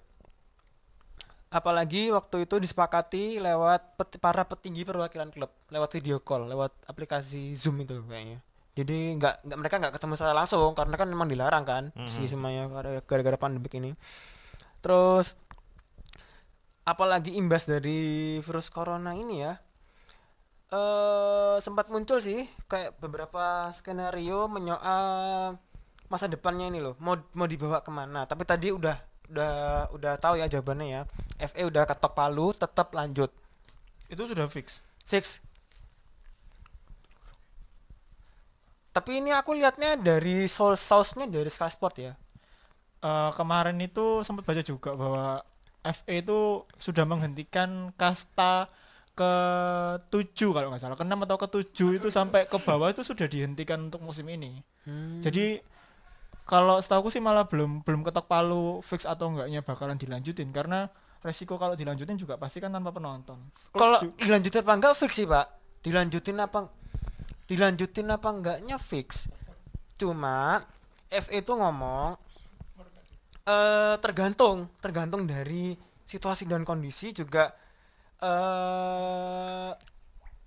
Apalagi 1.48 2.08
waktu 2.08 2.48
itu 2.48 2.56
disepakati 2.56 3.36
lewat 3.36 3.96
pet- 3.96 4.16
para 4.16 4.40
petinggi 4.42 4.82
perwakilan 4.82 5.28
klub 5.28 5.52
lewat 5.68 5.92
video 5.92 6.16
call 6.18 6.48
lewat 6.48 6.72
aplikasi 6.88 7.52
zoom 7.52 7.76
itu 7.78 8.00
kayaknya. 8.02 8.40
Jadi 8.72 9.20
nggak 9.20 9.44
nggak 9.44 9.58
mereka 9.60 9.76
nggak 9.76 9.94
ketemu 9.94 10.14
secara 10.16 10.32
langsung 10.34 10.72
karena 10.72 10.96
kan 10.96 11.04
memang 11.04 11.28
dilarang 11.28 11.64
kan 11.64 11.84
si 12.08 12.24
Mhm. 12.24 12.28
semuanya 12.30 12.62
gara- 12.72 13.04
gara-gara 13.04 13.36
pandemik 13.36 13.76
ini. 13.76 13.92
Terus 14.80 15.36
apalagi 16.82 17.36
imbas 17.36 17.68
dari 17.68 18.00
virus 18.40 18.66
corona 18.66 19.12
ini 19.12 19.44
ya 19.44 19.60
eh 20.72 21.56
sempat 21.60 21.92
muncul 21.92 22.18
sih 22.24 22.48
kayak 22.64 22.96
beberapa 22.96 23.68
skenario 23.76 24.48
menyoal 24.48 25.60
masa 26.08 26.28
depannya 26.28 26.72
ini 26.72 26.80
loh 26.80 26.96
mau 26.96 27.20
mau 27.36 27.44
dibawa 27.44 27.84
ke 27.84 27.92
mana. 27.92 28.24
Tapi 28.24 28.44
tadi 28.48 28.72
udah 28.72 28.96
udah 29.32 29.52
udah 29.96 30.12
tahu 30.16 30.40
ya 30.40 30.48
jawabannya 30.48 30.86
ya. 30.88 31.02
FA 31.40 31.62
udah 31.68 31.84
ketok 31.84 32.12
palu 32.16 32.56
tetap 32.56 32.92
lanjut. 32.96 33.28
Itu 34.08 34.24
sudah 34.28 34.48
fix. 34.48 34.84
fix. 35.08 35.40
Tapi 38.92 39.24
ini 39.24 39.32
aku 39.32 39.56
lihatnya 39.56 39.96
dari 39.96 40.44
source 40.44 40.84
sausnya 40.84 41.24
dari 41.24 41.48
Sky 41.48 41.72
Sport 41.72 41.96
ya. 41.96 42.12
Eh, 43.00 43.30
kemarin 43.32 43.80
itu 43.80 44.20
sempat 44.20 44.44
baca 44.44 44.60
juga 44.60 44.92
bahwa 44.92 45.40
FA 45.80 46.12
itu 46.12 46.62
sudah 46.76 47.08
menghentikan 47.08 47.90
kasta 47.96 48.68
ke 49.12 49.32
tujuh 50.08 50.50
kalau 50.50 50.72
nggak 50.72 50.80
salah. 50.80 50.96
Ke 50.96 51.04
enam 51.04 51.20
atau 51.22 51.36
ke 51.36 51.48
tujuh 51.50 52.00
itu 52.00 52.08
sampai 52.08 52.48
ke 52.48 52.56
bawah 52.56 52.88
itu 52.88 53.04
sudah 53.04 53.28
dihentikan 53.28 53.78
untuk 53.88 54.00
musim 54.00 54.24
ini. 54.26 54.60
Jadi 55.20 55.60
kalau 56.42 56.80
setahu 56.80 57.06
sih 57.08 57.22
malah 57.22 57.46
belum 57.46 57.84
belum 57.84 58.02
ketok 58.02 58.26
palu 58.26 58.80
fix 58.80 59.04
atau 59.04 59.30
enggaknya 59.30 59.60
bakalan 59.60 59.94
dilanjutin. 59.94 60.48
Karena 60.50 60.88
resiko 61.22 61.54
kalau 61.54 61.76
dilanjutin 61.76 62.16
juga 62.16 62.34
pasti 62.34 62.58
kan 62.58 62.72
tanpa 62.72 62.90
penonton. 62.90 63.38
Kalau 63.70 64.00
ju- 64.00 64.16
dilanjutin 64.18 64.64
apa 64.64 64.72
enggak 64.74 64.94
fix 64.96 65.12
sih 65.14 65.28
pak? 65.28 65.46
Dilanjutin 65.84 66.36
apa 66.40 66.58
dilanjutin 67.46 68.08
apa 68.08 68.28
enggaknya 68.32 68.76
fix. 68.80 69.28
Cuma 70.00 70.64
FA 71.06 71.36
itu 71.36 71.52
ngomong 71.52 72.16
eh 73.42 73.94
tergantung 73.98 74.70
tergantung 74.78 75.26
dari 75.26 75.74
situasi 76.06 76.46
dan 76.46 76.62
kondisi 76.62 77.10
juga 77.10 77.50
eh 78.22 79.70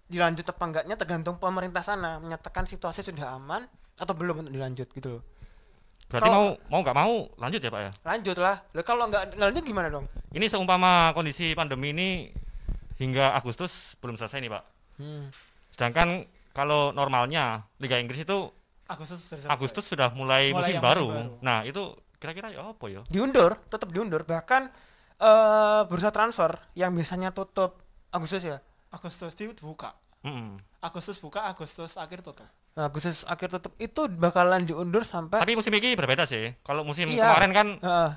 dilanjut 0.06 0.46
apa 0.46 0.64
enggaknya 0.64 0.96
tergantung 0.96 1.36
pemerintah 1.36 1.82
sana 1.82 2.18
menyatakan 2.18 2.64
situasi 2.64 3.02
sudah 3.02 3.36
aman 3.36 3.66
atau 3.96 4.14
belum 4.14 4.42
untuk 4.42 4.54
dilanjut 4.54 4.88
gitu 4.92 5.10
loh 5.12 5.24
Berarti 6.06 6.30
Kalau- 6.30 6.38
mau 6.38 6.46
mau 6.70 6.80
nggak 6.86 6.96
mau 6.96 7.14
lanjut 7.36 7.60
ya 7.60 7.70
Pak 7.70 7.82
ya? 7.82 7.92
lanjut 8.06 8.38
lah 8.38 8.56
kalau 8.80 9.10
nggak 9.10 9.24
lanjut 9.36 9.64
gimana 9.66 9.90
dong 9.90 10.06
Ini 10.30 10.46
seumpama 10.46 11.10
kondisi 11.12 11.52
pandemi 11.52 11.90
ini 11.90 12.10
hingga 12.96 13.34
Agustus 13.34 13.98
belum 13.98 14.16
selesai 14.16 14.40
nih 14.40 14.52
Pak. 14.52 14.64
Hmm. 15.02 15.28
Sedangkan 15.68 16.24
kalau 16.52 16.92
normalnya 16.92 17.66
Liga 17.80 17.98
Inggris 17.98 18.22
itu 18.22 18.48
Agustus 18.86 19.18
sudah 19.18 19.42
selesai. 19.42 19.50
Agustus 19.50 19.86
sudah 19.86 20.14
mulai, 20.14 20.54
Mulai 20.54 20.62
musim, 20.72 20.76
baru. 20.78 21.08
musim 21.10 21.26
baru. 21.26 21.42
Nah 21.42 21.58
itu 21.66 21.82
kira-kira 22.16 22.48
ya 22.52 22.62
apa 22.70 22.86
ya? 22.86 23.02
diundur 23.10 23.58
tetap 23.66 23.90
diundur 23.90 24.22
bahkan 24.24 24.70
eh 25.18 25.82
bursa 25.86 26.10
transfer 26.10 26.56
yang 26.74 26.92
biasanya 26.92 27.32
tutup 27.32 27.76
Agustus 28.10 28.42
ya 28.42 28.58
Agustus 28.90 29.32
dibuka 29.34 29.96
Mm-mm. 30.22 30.58
Agustus 30.80 31.18
buka 31.18 31.46
Agustus 31.46 31.96
akhir 31.96 32.22
tutup 32.22 32.46
Nah, 32.76 32.92
Agustus 32.92 33.24
akhir 33.24 33.48
tutup 33.50 33.72
itu 33.78 34.12
bakalan 34.12 34.68
diundur 34.68 35.08
sampai 35.08 35.40
Tapi 35.40 35.56
musim 35.56 35.72
ini 35.72 35.96
berbeda 35.96 36.28
sih. 36.28 36.52
Kalau 36.60 36.84
musim 36.84 37.08
Iya. 37.08 37.24
kemarin 37.24 37.52
kan 37.56 37.68
Heeh. 37.80 38.12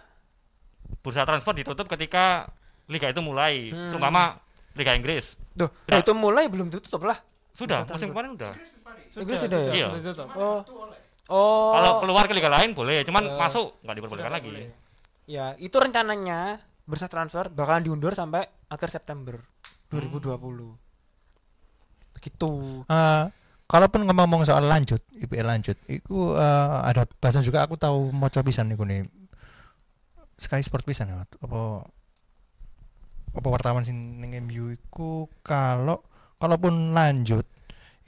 bursa 0.98 1.22
transfer 1.22 1.54
ditutup 1.54 1.86
ketika 1.86 2.50
liga 2.90 3.06
itu 3.06 3.22
mulai. 3.22 3.70
Hmm. 3.70 3.86
Seumpama 3.86 4.34
Liga 4.74 4.98
Inggris. 4.98 5.38
Duh, 5.54 5.70
Ya. 5.86 6.02
itu 6.02 6.10
mulai 6.10 6.50
belum 6.50 6.74
tutup 6.74 7.06
lah. 7.06 7.22
Sudah, 7.54 7.86
Bursa 7.86 7.94
musim 7.94 8.10
transfer. 8.10 8.10
kemarin 8.10 8.30
udah. 8.34 8.52
Inggris 9.14 9.38
sudah 9.38 9.58
ya? 9.60 9.70
Iya. 9.70 9.86
sudah 9.94 10.02
tutup. 10.10 10.28
Oh. 10.34 10.60
Oh. 11.30 11.70
Kalau 11.78 11.90
keluar 12.02 12.24
ke 12.26 12.34
liga 12.34 12.50
lain 12.50 12.74
boleh, 12.74 13.06
cuman 13.06 13.22
Eh, 13.26 13.38
masuk 13.38 13.78
nggak 13.86 13.94
diperbolehkan 13.94 14.32
lagi. 14.32 14.50
Ya, 15.30 15.54
itu 15.58 15.76
rencananya 15.78 16.58
bursa 16.88 17.04
transfer 17.12 17.52
bakalan 17.52 17.84
diundur 17.84 18.16
sampai 18.16 18.48
akhir 18.72 18.88
September 18.88 19.36
2020. 19.92 20.32
Begitu. 22.16 22.50
Eh, 22.88 23.24
kalaupun 23.68 24.08
ngomong 24.08 24.48
soal 24.48 24.64
lanjut 24.64 25.04
IPL 25.20 25.44
lanjut 25.44 25.76
itu 25.92 26.32
eh, 26.32 26.76
ada 26.88 27.04
bahasan 27.20 27.44
juga 27.44 27.68
aku 27.68 27.76
tahu 27.76 28.08
mau 28.16 28.32
pisan 28.32 28.72
niku 28.72 28.88
nih 28.88 29.04
Sky 30.40 30.64
Sport 30.64 30.88
pisan 30.88 31.12
ya 31.12 31.20
apa 31.28 31.84
apa 33.36 33.48
wartawan 33.52 33.84
sing 33.84 34.24
ning 34.24 34.32
MU 34.48 34.72
iku 34.72 35.28
kalau 35.44 36.00
kalaupun 36.40 36.96
lanjut 36.96 37.44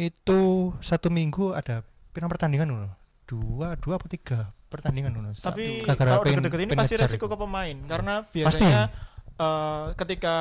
itu 0.01 0.73
satu 0.81 1.13
minggu 1.13 1.53
ada 1.53 1.85
pirang 2.17 2.33
pertandingan 2.33 2.73
dulu 2.73 2.89
dua 3.29 3.77
dua 3.77 4.01
apa 4.01 4.09
tiga 4.09 4.49
pertandingan 4.71 5.11
dulu 5.11 5.35
Tapi 5.35 5.83
Gara-gara 5.83 6.09
kalau 6.13 6.25
deket-deket 6.25 6.61
ini 6.63 6.73
pasti 6.73 6.95
resiko 6.95 7.27
itu. 7.27 7.33
ke 7.33 7.37
pemain 7.37 7.77
karena 7.85 8.15
Pasti. 8.23 8.35
biasanya 8.39 8.83
eh, 9.35 9.85
ketika 9.97 10.37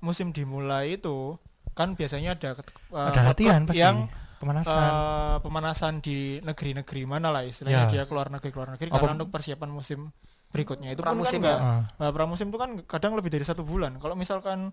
musim 0.00 0.30
dimulai 0.30 0.96
itu 0.96 1.36
kan 1.72 1.92
biasanya 1.92 2.32
ada 2.32 2.50
eh, 2.56 3.08
ada 3.10 3.20
latihan 3.26 3.62
pasti 3.62 3.78
yang 3.78 4.08
pemanasan 4.36 4.72
eh, 4.72 5.36
pemanasan 5.40 5.94
di 5.98 6.18
negeri-negeri 6.40 7.02
mana 7.04 7.28
lah 7.28 7.42
istilahnya 7.42 7.84
Ya. 7.84 7.90
dia 7.90 8.04
keluar 8.04 8.28
negeri 8.28 8.50
keluar 8.50 8.72
negeri 8.72 8.88
Apa- 8.88 8.98
karena 8.98 9.12
untuk 9.14 9.30
persiapan 9.30 9.68
musim 9.68 10.08
berikutnya 10.48 10.88
itu 10.88 10.98
pun 10.98 11.04
kan 11.04 11.12
Pramusim 11.12 11.38
enggak 11.42 11.58
Ah, 11.58 11.82
Nah, 11.98 12.10
pramusim 12.10 12.46
itu 12.46 12.56
kan 12.56 12.70
kadang 12.86 13.12
lebih 13.12 13.26
dari 13.28 13.42
satu 13.42 13.60
bulan. 13.60 13.98
Kalau 13.98 14.14
misalkan 14.14 14.70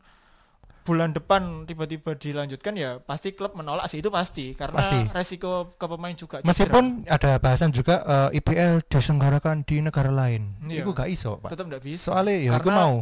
bulan 0.82 1.12
depan 1.12 1.64
tiba-tiba 1.64 2.14
dilanjutkan 2.14 2.74
ya 2.74 2.98
pasti 2.98 3.32
klub 3.32 3.54
menolak 3.54 3.86
sih 3.86 3.98
itu 3.98 4.10
pasti 4.10 4.52
karena 4.52 4.82
Pasti. 4.82 4.98
resiko 5.10 5.70
ke 5.72 5.86
pemain 5.86 6.12
juga. 6.12 6.40
cedera. 6.40 6.50
meskipun 6.50 6.84
ada 7.06 7.38
bahasan 7.38 7.70
juga 7.70 8.02
eh, 8.02 8.38
IPL 8.38 8.82
diselenggarakan 8.86 9.62
di 9.62 9.78
negara 9.80 10.10
lain 10.10 10.58
Iya. 10.64 10.82
itu 10.82 10.90
gak 10.92 11.08
iso 11.08 11.38
pak 11.38 11.54
tetap 11.54 11.66
nggak 11.68 11.82
bisa. 11.82 12.10
soalnya 12.10 12.34
ya 12.36 12.52
itu 12.52 12.66
Karena 12.66 12.76
mau 12.76 12.96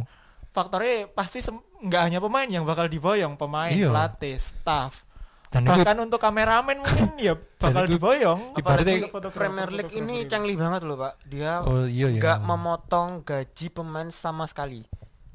Faktornya 0.50 1.06
pasti 1.08 1.38
nggak 1.80 2.02
hanya 2.04 2.18
pemain 2.18 2.42
yang 2.44 2.66
bakal 2.66 2.84
diboyong, 2.84 3.38
pemain, 3.38 3.70
Iya. 3.70 3.86
pelatih, 3.86 4.34
staff. 4.34 5.06
dan 5.46 5.62
itu 5.62 5.78
Bahkan 5.78 5.96
untuk 6.00 6.18
kameramen 6.18 6.78
mungkin 6.78 7.14
ya 7.22 7.34
bakal 7.56 7.86
itu 7.86 7.94
diboyong. 7.94 8.54
ibaratnya 8.54 8.94
Apalagi 9.02 9.30
Premier 9.30 9.70
League 9.72 9.94
ini 9.94 10.26
canggih 10.26 10.54
banget 10.54 10.82
loh, 10.82 10.94
Pak. 10.96 11.14
Dia 11.24 11.62
oh 11.62 11.86
iya 11.86 12.06
ya 12.06 12.18
nggak 12.18 12.38
memotong 12.44 13.22
gaji 13.22 13.66
pemain 13.70 14.10
sama 14.10 14.42
sekali. 14.44 14.82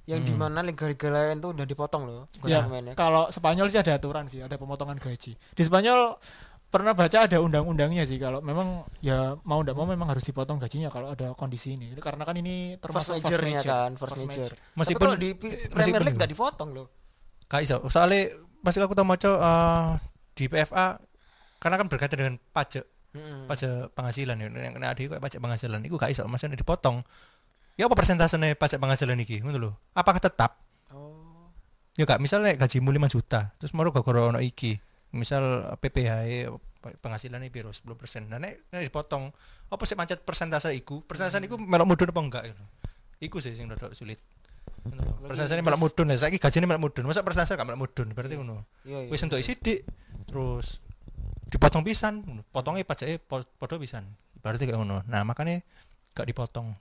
Yang 0.05 0.19
Hmm. 0.21 0.27
di 0.27 0.33
mana 0.35 0.59
liga-liga 0.61 1.09
lain 1.09 1.37
tuh 1.39 1.49
udah 1.51 1.63
dipotong 1.63 2.03
loh 2.03 2.29
Ya, 2.43 2.61
pemainnya. 2.61 2.93
kalau 2.93 3.25
Spanyol 3.27 3.67
sih 3.67 3.77
ada 3.77 3.93
aturan 3.93 4.25
sih, 4.25 4.37
ada 4.37 4.53
pemotongan 4.53 4.95
gaji. 4.95 5.33
Di 5.33 5.61
Spanyol 5.61 6.13
pernah 6.65 6.91
baca 6.91 7.23
ada 7.23 7.37
undang-undangnya 7.39 8.03
sih 8.03 8.15
kalau 8.15 8.37
memang 8.39 8.83
ya 8.99 9.33
mau 9.41 9.59
ndak 9.59 9.73
mau 9.73 9.83
memang 9.83 10.05
harus 10.05 10.21
dipotong 10.21 10.57
gajinya 10.57 10.87
kalau 10.87 11.09
ada 11.09 11.33
kondisi 11.33 11.73
ini. 11.73 11.89
Karena 11.95 12.21
kan 12.21 12.35
ini 12.35 12.75
First 12.75 12.83
termasuk 12.83 13.13
major-nya 13.17 13.57
major. 13.57 13.71
kan, 13.71 13.89
first 13.95 14.01
First 14.11 14.21
major. 14.21 14.41
major. 14.43 14.51
Tapi 14.53 14.77
meskipun 14.77 15.07
kalau 15.07 15.17
di 15.17 15.29
Premier 15.33 15.71
meskipun 15.71 16.01
League 16.03 16.17
nggak 16.17 16.31
dipotong 16.31 16.69
loh. 16.71 16.87
iso 17.55 17.77
soalnya 17.87 18.21
pasti 18.59 18.77
aku 18.77 18.93
tahu 18.93 19.05
maco 19.05 19.31
eh, 19.31 19.85
di 20.33 20.45
PFA 20.45 20.97
karena 21.57 21.75
kan 21.75 21.87
berkaitan 21.87 22.17
dengan 22.19 22.35
pajak 22.51 22.83
Mm-mm. 23.15 23.47
pajak 23.47 23.95
penghasilan 23.95 24.35
ya 24.35 24.47
yang 24.51 24.75
kena 24.75 24.91
adik 24.91 25.07
kayak 25.07 25.23
pajak 25.23 25.39
penghasilan 25.39 25.79
itu 25.79 25.95
gak 25.95 26.11
iso 26.11 26.27
maksudnya 26.27 26.59
dipotong 26.59 26.99
Ya 27.75 27.91
apa 27.91 27.95
persentasenya 27.99 28.55
pajak 28.55 28.79
penghasilan 28.79 29.19
iki? 29.19 29.43
Ngono 29.43 29.57
lho. 29.59 29.71
Apakah 29.91 30.23
tetap? 30.23 30.63
Oh. 30.95 31.51
Ya 31.99 32.07
kak, 32.07 32.23
misalnya 32.23 32.55
gajimu 32.55 32.91
5 32.91 33.11
juta, 33.11 33.51
terus 33.59 33.75
mau 33.75 33.83
gak 33.83 34.07
ono 34.07 34.39
iki. 34.39 34.79
Misal 35.15 35.75
PPh 35.79 36.11
e, 36.27 36.37
penghasilannya 36.99 37.51
piro 37.51 37.71
10%. 37.71 38.31
Nah 38.31 38.39
nek 38.39 38.67
nek 38.71 38.83
dipotong 38.83 39.31
apa 39.71 39.83
sih 39.87 39.95
macet 39.95 40.23
persentase 40.23 40.71
iku? 40.75 41.03
Persentase 41.03 41.39
iku 41.43 41.55
melok 41.55 41.87
mudun 41.87 42.11
apa 42.11 42.21
enggak 42.23 42.43
gitu. 42.51 42.63
Iku 43.23 43.37
sih 43.39 43.55
sing 43.55 43.67
rada 43.71 43.91
sulit. 43.95 44.19
Lho. 44.91 45.27
Persentase 45.27 45.59
melok 45.59 45.79
mudun 45.79 46.11
ya. 46.11 46.19
Saiki 46.19 46.39
gajine 46.39 46.67
melok 46.67 46.91
mudun. 46.91 47.07
Masa 47.07 47.23
persentase 47.23 47.55
gak 47.59 47.67
melok 47.67 47.87
mudun? 47.87 48.07
Berarti 48.11 48.35
ngono. 48.39 48.63
Iya 48.87 49.07
iya. 49.07 49.11
Wis 49.11 49.23
entuk 49.23 49.39
sithik 49.39 49.87
terus 50.27 50.79
dipotong 51.47 51.85
pisan, 51.87 52.19
potongnya 52.51 52.83
pajaknya 52.83 53.19
po- 53.19 53.47
podo 53.55 53.79
pisan. 53.79 54.03
Berarti 54.43 54.67
kayak 54.67 54.79
ngono. 54.79 54.99
Nah, 55.07 55.23
makanya 55.23 55.63
gak 56.11 56.27
dipotong. 56.27 56.75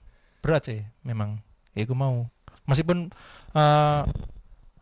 Berat 0.45 0.69
sih 0.69 0.85
memang. 1.01 1.41
Ya 1.73 1.89
iku 1.89 1.97
mau. 1.97 2.29
Meskipun 2.69 3.09
eh, 3.57 4.01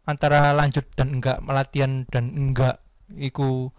antara 0.04 0.52
lanjut 0.52 0.84
dan 1.00 1.16
enggak 1.20 1.40
melatihan 1.40 2.04
dan 2.12 2.28
enggak 2.36 2.84
iku 3.16 3.72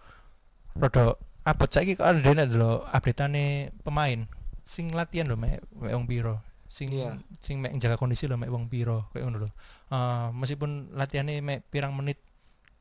rada 0.73 1.13
apa 1.45 1.69
saiki 1.69 1.93
kok 1.93 2.09
ada 2.09 2.17
dene 2.17 2.49
lho 2.49 2.81
update 2.89 3.69
pemain 3.85 4.25
sing 4.65 4.89
latihan 4.89 5.29
lho 5.29 5.37
mek 5.37 5.61
mek 5.77 5.93
wong 5.93 6.09
piro 6.09 6.41
sing 6.65 6.89
Iya. 6.89 7.21
sing 7.37 7.61
mek 7.61 7.77
jaga 7.77 8.01
kondisi 8.01 8.25
lho 8.25 8.41
mek 8.41 8.49
wong 8.49 8.65
piro 8.65 9.05
kayak 9.13 9.29
ngono 9.29 9.45
lho 9.45 9.49
Eh, 9.85 10.27
meskipun 10.33 10.97
latihannya 10.97 11.45
mek 11.45 11.69
pirang 11.69 11.93
menit 11.93 12.17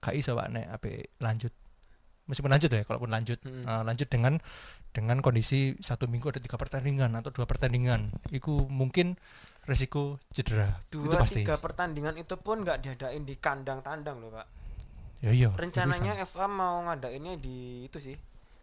gak 0.00 0.16
iso 0.16 0.32
Pak 0.32 0.48
nek 0.48 0.72
ape 0.72 1.12
lanjut 1.20 1.52
meskipun 2.24 2.50
lanjut 2.50 2.70
ya 2.70 2.82
kalaupun 2.82 3.10
lanjut 3.10 3.38
Mm-mm. 3.42 3.64
Eh, 3.64 3.82
lanjut 3.84 4.08
dengan 4.08 4.40
dengan 4.94 5.18
kondisi 5.20 5.74
satu 5.78 6.06
minggu 6.06 6.30
ada 6.30 6.38
tiga 6.38 6.54
pertandingan 6.54 7.12
atau 7.14 7.34
dua 7.34 7.44
pertandingan 7.44 8.14
itu 8.30 8.64
mungkin 8.70 9.18
resiko 9.64 10.22
cedera 10.30 10.78
itu 10.86 11.02
Dua 11.02 11.18
pasti 11.18 11.42
tiga 11.42 11.58
pertandingan 11.58 12.14
itu 12.14 12.36
pun 12.36 12.62
nggak 12.62 12.78
diadain 12.80 13.24
di 13.24 13.34
kandang 13.36 13.80
tandang 13.80 14.20
loh 14.20 14.30
pak. 14.30 14.46
ya 15.20 15.32
iya 15.32 15.48
Rencananya 15.50 16.20
FA 16.22 16.44
mau 16.46 16.84
ngadainnya 16.84 17.34
di 17.36 17.88
itu 17.88 17.96
sih 17.96 18.14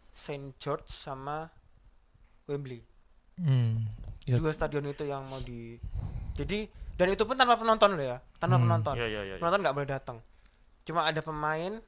Saint 0.10 0.53
George 0.58 0.88
sama 0.88 1.50
Wembley. 2.46 2.82
hmm, 3.39 3.88
ya, 4.25 4.38
Dua 4.38 4.51
stadion 4.51 4.86
itu 4.86 5.03
yang 5.03 5.24
mau 5.25 5.39
di. 5.39 5.80
Jadi 6.36 6.68
dan 6.96 7.08
itu 7.10 7.24
pun 7.25 7.34
tanpa 7.34 7.58
penonton 7.58 7.96
loh 7.96 8.06
ya, 8.06 8.18
tanpa 8.38 8.56
Hmm. 8.60 8.65
penonton. 8.68 8.94
Iya 8.96 9.08
iya 9.08 9.22
iya. 9.22 9.22
iya. 9.25 9.36
Penonton 9.39 9.62
nggak 9.63 9.75
boleh 9.75 9.89
datang. 9.89 10.18
Cuma 10.84 11.08
ada 11.08 11.20
pemain, 11.20 11.82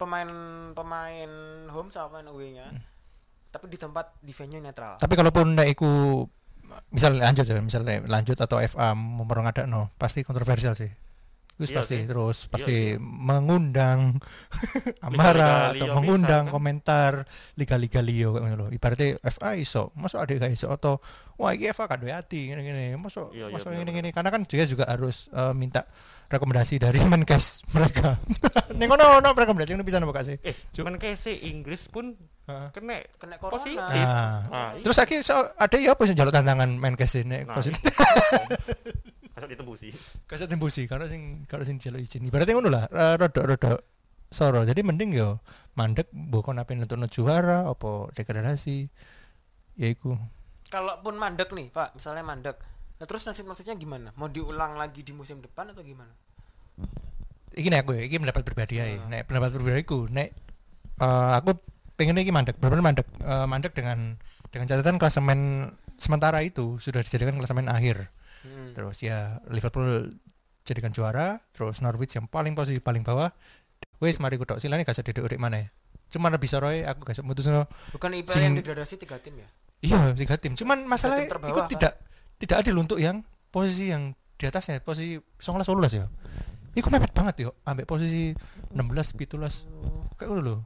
pemain 0.00 0.30
pemain 0.72 1.30
home 1.68 1.92
sama 1.92 2.16
pemain 2.16 2.32
away-nya. 2.32 2.72
Hmm. 2.72 2.80
Tapi 3.52 3.68
di 3.68 3.76
tempat 3.76 4.16
di 4.22 4.32
venue 4.32 4.62
netral. 4.62 4.96
tapi 5.02 5.12
kalaupun 5.18 5.58
nek 5.58 5.68
iku 5.74 6.22
misalnya 6.94 7.26
lanjut 7.28 7.44
ya 7.50 7.58
misalnya 7.58 7.98
lanjut 8.06 8.38
atau 8.38 8.62
FA 8.62 8.94
mau 8.94 9.26
ada 9.26 9.66
no 9.66 9.90
pasti 9.98 10.22
kontroversial 10.22 10.78
sih 10.78 10.86
itu 11.60 11.68
Iya 11.68 11.76
pasti 11.76 11.92
sih. 11.94 12.08
terus 12.08 12.38
Iya, 12.40 12.50
pasti 12.50 12.76
iya. 12.88 12.96
mengundang 12.96 14.16
amarah 15.06 15.36
Liga-liga 15.36 15.68
atau 15.70 15.86
Liga 15.86 15.94
mengundang 15.94 16.44
kan? 16.46 16.52
komentar 16.52 17.12
liga-liga 17.54 18.00
Lio 18.00 18.32
kayak 18.32 18.44
ngono 18.48 18.66
ibaratnya 18.70 19.08
FA 19.28 19.52
iso 19.54 19.92
masuk 19.94 20.18
ada 20.18 20.32
gak 20.34 20.50
iso 20.50 20.66
atau 20.66 20.96
wah 21.36 21.52
ini 21.52 21.68
FA 21.68 21.84
kadwe 21.84 22.10
hati 22.10 22.48
gini 22.48 22.60
gini 22.60 22.84
masuk 22.96 23.28
Iya, 23.30 23.46
iya, 23.46 23.54
masuk 23.54 23.68
bener, 23.70 23.82
ini 23.82 23.92
gini 23.94 24.08
karena 24.10 24.28
kan 24.28 24.40
juga 24.42 24.64
juga 24.64 24.84
harus 24.86 25.28
eh, 25.30 25.52
minta 25.52 25.84
rekomendasi 26.26 26.78
dari 26.78 27.02
Menkes 27.12 27.66
mereka. 27.70 28.16
Nih 28.78 28.86
ngono 28.86 29.18
ono 29.18 29.28
rekomendasi 29.30 29.74
ini 29.74 29.82
bisa 29.82 29.98
nembak 29.98 30.22
kasih 30.22 30.40
Eh, 30.40 30.56
cuman 30.72 30.96
kayak 30.96 31.14
si 31.14 31.36
Inggris 31.44 31.84
pun 31.86 32.16
kena 32.72 32.98
Kena 33.14 33.38
positif. 33.40 33.78
corona. 33.78 33.94
Nah, 34.02 34.38
Nah, 34.46 34.70
terus 34.78 34.96
lagi 34.96 35.22
so, 35.22 35.34
ada 35.54 35.76
ya 35.76 35.94
apa 35.94 36.02
sih 36.02 36.14
jalur 36.14 36.30
tantangan 36.30 36.70
Menkes 36.72 37.14
ini? 37.16 37.42
Nah, 37.42 37.54
positif 37.54 37.94
Kasih 39.40 39.50
ditembusi. 39.56 39.88
kasih 40.28 40.46
tembusi 40.46 40.82
karena 40.84 41.08
sing 41.08 41.48
karena 41.48 41.64
sing 41.64 41.80
jalur 41.80 42.00
izin 42.04 42.28
ibaratnya 42.28 42.54
ngono 42.60 42.68
lah 42.68 42.84
eh, 42.92 43.14
rada 43.16 43.40
rada 43.40 43.70
soro 44.28 44.62
jadi 44.62 44.84
mending 44.84 45.16
yo 45.16 45.40
mandek 45.74 46.12
bukan 46.12 46.60
apa 46.60 46.76
nentuno 46.76 47.08
juara 47.08 47.66
apa 47.66 48.12
degradasi 48.12 48.86
ya 49.80 49.88
iku 49.88 50.14
Kalaupun 50.70 51.18
mandek 51.18 51.50
nih 51.50 51.66
pak, 51.74 51.98
misalnya 51.98 52.22
mandek. 52.22 52.54
Nah 53.02 53.02
terus 53.02 53.26
nasib 53.26 53.42
maksudnya 53.50 53.74
gimana? 53.74 54.14
Mau 54.14 54.30
diulang 54.30 54.78
lagi 54.78 55.02
di 55.02 55.10
musim 55.10 55.42
depan 55.42 55.74
atau 55.74 55.82
gimana? 55.82 56.14
iki 57.50 57.66
nek 57.66 57.82
aku 57.82 57.98
ya 57.98 58.02
iki 58.06 58.16
pendapat 58.22 58.46
pribadi 58.46 58.78
ae 58.78 59.02
nek 59.10 59.26
pendapat 59.26 59.58
pribadiku 59.58 60.06
nek 60.06 60.30
eh, 61.02 61.32
aku 61.34 61.58
pengen 61.98 62.22
iki 62.22 62.30
mandek 62.30 62.56
benar 62.62 62.78
mandek 62.78 63.10
Eh, 63.20 63.46
mandek 63.46 63.76
dengan 63.76 64.16
dengan 64.50 64.66
catatan 64.66 64.96
klasemen 64.98 65.70
sementara 66.00 66.42
itu 66.42 66.80
sudah 66.82 67.04
dijadikan 67.04 67.36
klasemen 67.38 67.70
akhir 67.70 68.08
Hmm. 68.40 68.72
terus 68.72 68.96
ya 69.04 69.44
Liverpool 69.52 70.16
jadikan 70.64 70.92
juara 70.92 71.44
terus 71.52 71.84
Norwich 71.84 72.16
yang 72.16 72.24
paling 72.28 72.56
posisi 72.56 72.80
paling 72.80 73.04
bawah. 73.04 73.32
Wes 74.00 74.16
mari 74.16 74.40
kutok 74.40 74.56
silane 74.56 74.88
gak 74.88 74.96
sedek 74.96 75.20
urik 75.20 75.36
mana 75.36 75.60
ya? 75.60 75.68
Cuma 76.10 76.32
lebih 76.32 76.48
soroy 76.48 76.82
aku 76.88 77.04
gak 77.04 77.20
mutus 77.20 77.44
Bukan 77.92 78.10
IPL 78.16 78.32
Sing- 78.32 78.44
yang 78.48 78.54
degradasi 78.56 78.96
tiga 78.96 79.20
tim 79.20 79.36
ya? 79.40 79.48
iya 79.80 80.12
tiga 80.12 80.36
tim. 80.36 80.52
Cuman 80.56 80.84
masalahnya 80.84 81.24
tim 81.28 81.32
terbawah, 81.36 81.52
itu 81.52 81.60
kan? 81.60 81.68
tidak 81.72 81.92
tidak 82.40 82.56
adil 82.64 82.76
untuk 82.80 82.96
yang 83.00 83.24
posisi 83.52 83.92
yang 83.92 84.12
di 84.40 84.44
atasnya 84.48 84.80
posisi 84.80 85.20
19 85.20 85.64
18 85.64 86.00
ya. 86.00 86.06
Iku 86.76 86.88
mepet 86.88 87.12
banget 87.12 87.44
yo. 87.44 87.50
Ambek 87.68 87.84
posisi 87.84 88.32
16 88.72 89.16
17 89.20 90.16
kayak 90.16 90.28
ngono 90.28 90.40
lho. 90.40 90.56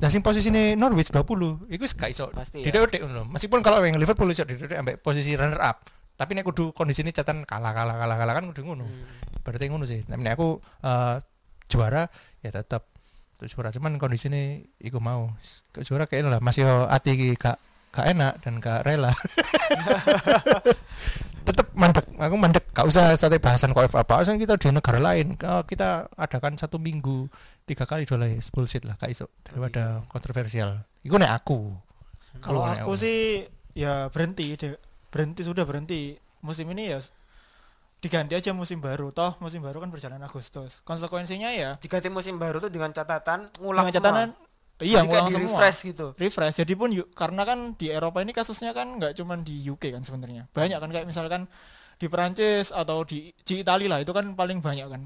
Nah 0.00 0.08
sing 0.08 0.22
posisi 0.22 0.46
ini 0.46 0.78
Norwich 0.78 1.10
20 1.10 1.74
Iku 1.74 1.82
gak 1.98 2.10
iso 2.14 2.30
ya. 2.30 2.70
Didek 2.70 3.02
ngono 3.02 3.26
Meskipun 3.34 3.66
kalau 3.66 3.82
yang 3.82 3.98
Liverpool 3.98 4.30
iso 4.30 4.46
didek 4.46 4.78
ambek 4.78 5.02
posisi 5.02 5.34
runner 5.34 5.58
up 5.58 5.82
Tapi 6.20 6.36
nek 6.36 6.44
kudu 6.44 6.76
kondisi 6.76 7.00
ini 7.00 7.16
catatan 7.16 7.48
kalah 7.48 7.72
kalah 7.72 7.96
kalah 7.96 8.16
kalah 8.20 8.34
kan 8.36 8.44
kudu 8.52 8.68
ngono. 8.68 8.84
Hmm. 8.84 9.08
berarti 9.40 9.72
ngono 9.72 9.88
sih. 9.88 10.04
Tapi 10.04 10.20
nek 10.20 10.36
aku 10.36 10.60
eh, 10.84 11.16
juara 11.72 12.04
ya 12.44 12.52
tetap 12.52 12.84
terus 13.40 13.56
juara 13.56 13.72
cuman 13.72 13.96
kondisi 13.96 14.28
ini 14.28 14.60
iku 14.84 15.00
mau. 15.00 15.32
Juara 15.80 16.04
kayak 16.04 16.28
lah. 16.28 16.40
Masih 16.44 16.68
hati 16.92 17.16
gak 17.40 17.56
gak 17.96 18.06
enak 18.12 18.36
dan 18.44 18.60
gak 18.60 18.84
rela. 18.84 19.16
Tetap 21.40 21.72
mandek. 21.72 22.04
Aku 22.20 22.36
mandek. 22.36 22.68
Gak 22.76 22.84
usah 22.84 23.16
sate 23.16 23.40
bahasan 23.40 23.72
kok 23.72 23.88
apa 23.88 24.20
asal 24.20 24.36
kita 24.36 24.60
di 24.60 24.68
negara 24.68 25.00
lain. 25.00 25.40
Kita 25.40 26.04
adakan 26.20 26.60
satu 26.60 26.76
minggu 26.76 27.32
tiga 27.64 27.88
kali 27.88 28.04
dua 28.04 28.28
lagi 28.28 28.44
bullshit 28.52 28.84
lah 28.84 29.00
gak 29.00 29.08
iso. 29.08 29.32
Daripada 29.40 30.04
kontroversial. 30.12 30.84
Iku 31.00 31.16
nek 31.16 31.32
aku. 31.32 31.72
Kalau 32.44 32.68
Nek 32.68 32.84
aku 32.84 32.92
sih 32.94 33.42
ya 33.72 34.12
berhenti, 34.12 34.60
de- 34.60 34.89
berhenti 35.10 35.42
sudah 35.42 35.66
berhenti. 35.66 36.16
Musim 36.40 36.72
ini 36.72 36.88
ya 36.88 36.98
diganti 38.00 38.32
aja 38.32 38.50
musim 38.56 38.80
baru. 38.80 39.12
Toh 39.12 39.36
musim 39.44 39.60
baru 39.60 39.84
kan 39.84 39.92
berjalan 39.92 40.22
Agustus. 40.24 40.80
Konsekuensinya 40.82 41.52
ya 41.52 41.76
Diganti 41.76 42.08
musim 42.08 42.40
baru 42.40 42.58
tuh 42.58 42.72
dengan 42.72 42.88
catatan 42.90 43.44
ngulang 43.60 43.90
dengan 43.90 43.94
catatan 44.00 44.28
semua. 44.32 44.48
iya 44.80 45.04
kayak 45.04 45.08
ngulang 45.12 45.26
di 45.28 45.34
semua. 45.36 45.48
refresh 45.60 45.78
gitu. 45.84 46.06
refresh 46.16 46.56
jadi 46.64 46.72
pun 46.72 46.88
yu- 46.88 47.10
karena 47.12 47.44
kan 47.44 47.76
di 47.76 47.92
Eropa 47.92 48.24
ini 48.24 48.32
kasusnya 48.32 48.72
kan 48.72 48.96
nggak 48.96 49.12
cuma 49.12 49.36
di 49.36 49.60
UK 49.68 49.92
kan 49.92 50.00
sebenarnya 50.00 50.48
banyak 50.56 50.78
kan 50.80 50.88
kayak 50.88 51.04
misalkan 51.04 51.44
di 52.00 52.08
Perancis 52.08 52.72
atau 52.72 53.04
di 53.04 53.28
di 53.44 53.60
Italia 53.60 53.92
lah 53.92 54.00
itu 54.00 54.16
kan 54.16 54.32
paling 54.32 54.64
banyak 54.64 54.88
kan 54.88 55.02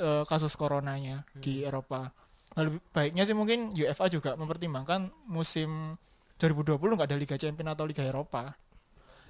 eh, 0.00 0.24
kasus 0.24 0.56
coronanya 0.56 1.28
di 1.36 1.60
Eropa 1.60 2.08
nah, 2.56 2.62
lebih 2.64 2.80
baiknya 2.88 3.28
sih 3.28 3.36
mungkin 3.36 3.76
UEFA 3.76 4.08
juga 4.08 4.32
mempertimbangkan 4.32 5.12
musim 5.28 6.00
2020 6.40 6.80
nggak 6.80 7.08
ada 7.12 7.18
Liga 7.20 7.36
Champions 7.36 7.76
atau 7.76 7.84
Liga 7.84 8.08
Eropa 8.08 8.56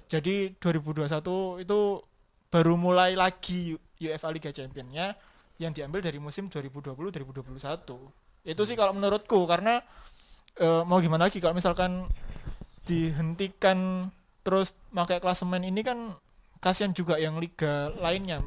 jadi 0.09 0.57
2021 0.57 1.61
itu 1.61 1.79
baru 2.49 2.73
mulai 2.75 3.13
lagi 3.13 3.77
UEFA 4.01 4.33
Liga 4.33 4.49
Championnya 4.49 5.13
yang 5.61 5.69
diambil 5.69 6.01
dari 6.01 6.17
musim 6.17 6.49
2020-2021 6.49 8.49
itu 8.49 8.61
sih 8.65 8.73
kalau 8.73 8.97
menurutku 8.97 9.45
karena 9.45 9.77
eh, 10.57 10.83
mau 10.83 10.97
gimana 10.97 11.29
lagi 11.29 11.37
kalau 11.37 11.53
misalkan 11.53 12.09
dihentikan 12.89 14.09
terus 14.41 14.73
pakai 14.89 15.21
klasemen 15.21 15.61
ini 15.61 15.85
kan 15.85 16.17
kasihan 16.57 16.89
juga 16.95 17.21
yang 17.21 17.37
liga 17.37 17.93
lainnya. 18.01 18.41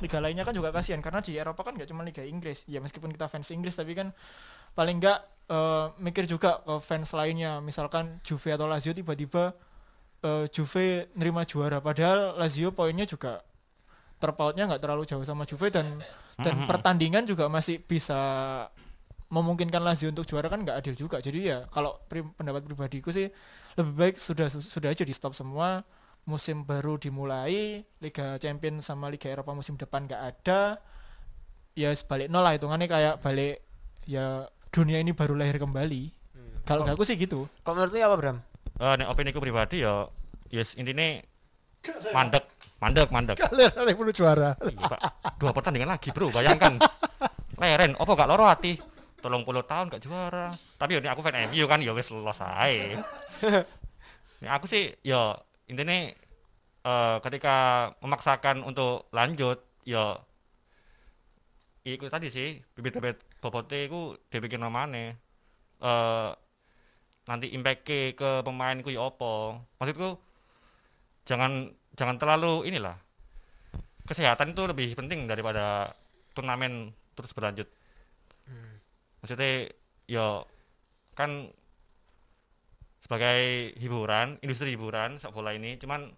Liga 0.00 0.16
lainnya 0.16 0.48
kan 0.48 0.56
juga 0.56 0.72
kasihan 0.72 1.04
karena 1.04 1.20
di 1.20 1.36
Eropa 1.36 1.60
kan 1.60 1.76
nggak 1.76 1.88
cuma 1.92 2.06
liga 2.06 2.24
Inggris. 2.24 2.64
Ya 2.64 2.80
meskipun 2.80 3.12
kita 3.12 3.28
fans 3.28 3.52
Inggris 3.52 3.76
tapi 3.76 3.92
kan 3.92 4.16
paling 4.72 4.96
nggak 4.96 5.18
eh, 5.50 5.86
mikir 6.00 6.24
juga 6.24 6.64
ke 6.64 6.80
fans 6.80 7.12
lainnya. 7.12 7.60
Misalkan 7.60 8.22
Juve 8.24 8.54
atau 8.54 8.64
Lazio 8.64 8.96
tiba-tiba 8.96 9.52
eh, 10.22 10.46
Juve 10.48 11.08
nerima 11.14 11.42
juara. 11.44 11.80
Padahal 11.80 12.36
Lazio 12.36 12.70
poinnya 12.70 13.04
juga 13.04 13.40
terpautnya 14.20 14.68
nggak 14.68 14.82
terlalu 14.84 15.08
jauh 15.08 15.24
sama 15.24 15.48
Juve 15.48 15.72
dan 15.72 16.00
dan 16.40 16.64
pertandingan 16.64 17.24
juga 17.24 17.48
masih 17.48 17.80
bisa 17.80 18.16
memungkinkan 19.30 19.80
Lazio 19.80 20.10
untuk 20.10 20.26
juara 20.26 20.50
kan 20.50 20.60
nggak 20.64 20.76
adil 20.80 20.94
juga. 20.98 21.22
Jadi 21.22 21.52
ya 21.52 21.64
kalau 21.70 21.96
pri- 22.08 22.26
pendapat 22.34 22.66
pribadiku 22.66 23.14
sih 23.14 23.30
lebih 23.78 23.92
baik 23.94 24.14
sudah 24.18 24.50
sudah 24.50 24.90
aja 24.90 25.04
di 25.06 25.14
stop 25.14 25.32
semua. 25.32 25.84
Musim 26.28 26.68
baru 26.68 27.00
dimulai 27.00 27.80
Liga 27.96 28.36
Champions 28.36 28.84
sama 28.84 29.08
Liga 29.08 29.32
Eropa 29.32 29.56
musim 29.56 29.80
depan 29.80 30.04
nggak 30.04 30.20
ada. 30.20 30.76
Ya 31.72 31.94
sebalik 31.96 32.28
nol 32.28 32.44
lah 32.44 32.52
hitungannya 32.58 32.90
kayak 32.90 33.14
balik 33.24 33.64
ya 34.04 34.44
dunia 34.68 35.00
ini 35.00 35.16
baru 35.16 35.32
lahir 35.32 35.56
kembali. 35.56 36.12
Kalau 36.68 36.84
aku 36.84 37.08
sih 37.08 37.16
gitu. 37.16 37.48
Kalau 37.64 37.80
menurut 37.80 37.92
lu 37.94 38.04
apa 38.04 38.16
Bram? 38.20 38.36
Eh 38.80 38.94
nek 38.96 39.12
opini 39.12 39.36
ku 39.36 39.44
pribadi 39.44 39.84
ya 39.84 40.08
yes 40.48 40.72
intine 40.80 41.20
mandek 42.16 42.48
mandek 42.80 43.08
mandek 43.12 43.36
Kalian 43.36 43.76
yang 43.76 44.08
juara. 44.16 44.56
Iya, 44.56 44.88
Pak. 44.88 45.00
Dua 45.36 45.52
pertandingan 45.52 45.92
lagi, 45.92 46.08
Bro. 46.16 46.32
Bayangkan. 46.32 46.80
Leren, 47.60 47.92
opo 48.00 48.16
gak 48.16 48.24
loro 48.24 48.48
hati? 48.48 48.80
Tolong 49.20 49.44
puluh 49.44 49.60
tahun 49.68 49.92
gak 49.92 50.00
juara. 50.00 50.48
Tapi 50.80 50.96
ini 50.96 51.08
aku 51.12 51.20
fan 51.20 51.52
MU 51.52 51.64
kan 51.68 51.84
ya 51.84 51.92
wis 51.92 52.08
lolos 52.08 52.40
ae. 52.40 52.96
Ini 54.40 54.48
aku 54.48 54.64
sih 54.64 54.88
ya 55.04 55.36
intinya 55.68 56.08
eh, 56.88 57.16
ketika 57.20 57.88
memaksakan 58.00 58.64
untuk 58.64 59.12
lanjut 59.12 59.60
ya 59.84 60.16
iku 61.84 62.08
tadi 62.08 62.32
sih 62.32 62.56
bibit-bibit 62.72 63.20
bobote 63.44 63.84
iku 63.84 64.16
dibikin 64.32 64.64
namane 64.64 65.20
eh 65.84 66.30
nanti 67.30 67.54
impact 67.54 67.86
ke 68.18 68.30
pemain 68.42 68.74
ku 68.82 68.90
ya 68.90 69.06
apa? 69.06 69.62
Maksudku 69.78 70.18
jangan 71.22 71.70
jangan 71.94 72.18
terlalu 72.18 72.66
inilah. 72.66 72.98
Kesehatan 74.02 74.50
itu 74.50 74.62
lebih 74.66 74.98
penting 74.98 75.30
daripada 75.30 75.94
turnamen 76.34 76.90
terus 77.14 77.30
berlanjut. 77.30 77.70
Maksudnya 79.22 79.70
ya 80.10 80.42
kan 81.14 81.46
sebagai 82.98 83.70
hiburan 83.78 84.42
industri 84.42 84.74
hiburan 84.74 85.14
sepak 85.18 85.34
bola 85.34 85.54
ini 85.54 85.78
cuman 85.78 86.10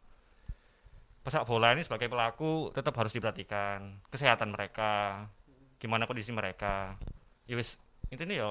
pesepak 1.23 1.47
bola 1.47 1.77
ini 1.77 1.85
sebagai 1.85 2.09
pelaku 2.09 2.73
tetap 2.73 2.97
harus 2.97 3.13
diperhatikan. 3.13 4.01
Kesehatan 4.09 4.57
mereka 4.57 5.25
gimana 5.77 6.09
kondisi 6.09 6.33
mereka. 6.33 6.97
Ya 7.45 7.61
wis 7.61 7.77
intinya 8.09 8.33
ya 8.33 8.51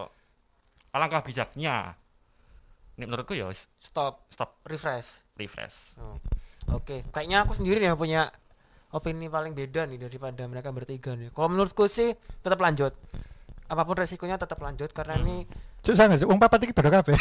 alangkah 0.93 1.25
bijaknya 1.25 1.97
menurutku 3.07 3.33
ya 3.33 3.49
Stop, 3.79 4.25
stop 4.29 4.61
refresh. 4.67 5.25
refresh 5.37 5.97
Oke, 6.69 7.01
kayaknya 7.09 7.41
aku 7.41 7.57
sendiri 7.57 7.81
yang 7.81 7.97
punya 7.97 8.29
opini 8.91 9.31
paling 9.31 9.55
beda 9.55 9.87
nih 9.87 9.97
daripada 9.97 10.43
mereka 10.45 10.69
bertiga 10.69 11.15
nih. 11.15 11.31
Kalau 11.31 11.49
menurutku 11.49 11.87
sih 11.87 12.13
tetap 12.43 12.59
lanjut. 12.61 12.93
Apa 13.71 13.87
pun 13.87 13.95
resikonya 13.95 14.35
tetap 14.35 14.59
lanjut 14.59 14.91
karena 14.91 15.15
ini 15.23 15.47
Susah 15.81 16.05
nggak 16.05 16.21
sih? 16.21 16.27
Uang 16.29 16.37
papat 16.37 16.69
iki 16.69 16.73
baru 16.75 17.01
kabeh. 17.01 17.17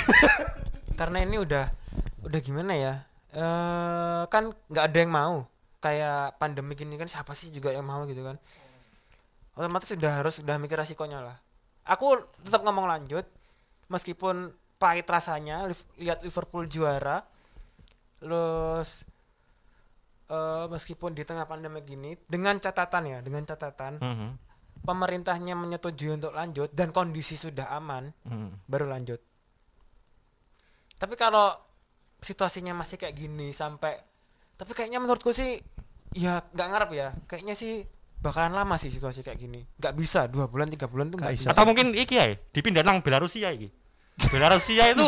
karena 1.00 1.24
ini 1.24 1.40
udah 1.40 1.64
udah 2.28 2.40
gimana 2.44 2.76
ya? 2.76 2.94
Eh 3.32 4.22
kan 4.28 4.52
nggak 4.68 4.84
ada 4.92 4.98
yang 5.00 5.12
mau. 5.12 5.36
Kayak 5.80 6.36
pandemi 6.36 6.76
ini 6.76 7.00
kan 7.00 7.08
siapa 7.08 7.32
sih 7.32 7.48
juga 7.48 7.72
yang 7.72 7.88
mau 7.88 8.04
gitu 8.04 8.20
kan? 8.20 8.36
Otomatis 9.56 9.88
sudah 9.88 10.20
harus 10.20 10.36
sudah 10.36 10.60
mikir 10.60 10.76
resikonya 10.76 11.24
lah. 11.24 11.36
Aku 11.88 12.20
tetap 12.44 12.60
ngomong 12.60 12.84
lanjut 12.84 13.24
meskipun 13.88 14.52
pahit 14.80 15.04
rasanya 15.04 15.68
lihat 16.00 16.24
Liverpool 16.24 16.64
juara. 16.64 17.20
Terus 18.16 19.04
eh 20.30 20.66
meskipun 20.70 21.12
di 21.12 21.26
tengah 21.26 21.44
pandemi 21.44 21.82
gini 21.82 22.14
dengan 22.24 22.56
catatan 22.56 23.02
ya, 23.04 23.18
dengan 23.20 23.42
catatan 23.44 23.98
Mhm, 23.98 24.28
pemerintahnya 24.86 25.58
menyetujui 25.58 26.16
untuk 26.16 26.32
lanjut 26.32 26.70
dan 26.72 26.94
kondisi 26.94 27.36
sudah 27.36 27.68
aman 27.74 28.08
mhm. 28.24 28.64
baru 28.64 28.88
lanjut. 28.88 29.20
Tapi 30.96 31.14
kalau 31.16 31.50
situasinya 32.20 32.76
masih 32.76 33.00
kayak 33.00 33.16
gini 33.16 33.50
sampai 33.50 33.96
tapi 34.54 34.76
kayaknya 34.76 35.00
menurutku 35.00 35.32
sih 35.32 35.56
ya 36.12 36.44
nggak 36.52 36.68
ngarep 36.68 36.90
ya. 36.92 37.08
Kayaknya 37.26 37.56
sih 37.56 37.80
bakalan 38.20 38.52
lama 38.52 38.76
sih 38.76 38.92
situasi 38.92 39.24
kayak 39.24 39.40
gini. 39.40 39.64
Nggak 39.80 39.94
bisa 39.96 40.28
dua 40.28 40.44
bulan 40.46 40.68
tiga 40.68 40.84
bulan 40.86 41.08
tuh 41.08 41.16
Nggak 41.18 41.32
bisa. 41.32 41.48
atau 41.50 41.64
mungkin 41.64 41.96
iki 41.96 42.14
ya 42.20 42.36
dipindah 42.52 42.84
nang 42.84 43.00
Belarusia 43.00 43.48
iki 43.50 43.72
Belarusia 44.28 44.84
itu 44.92 45.06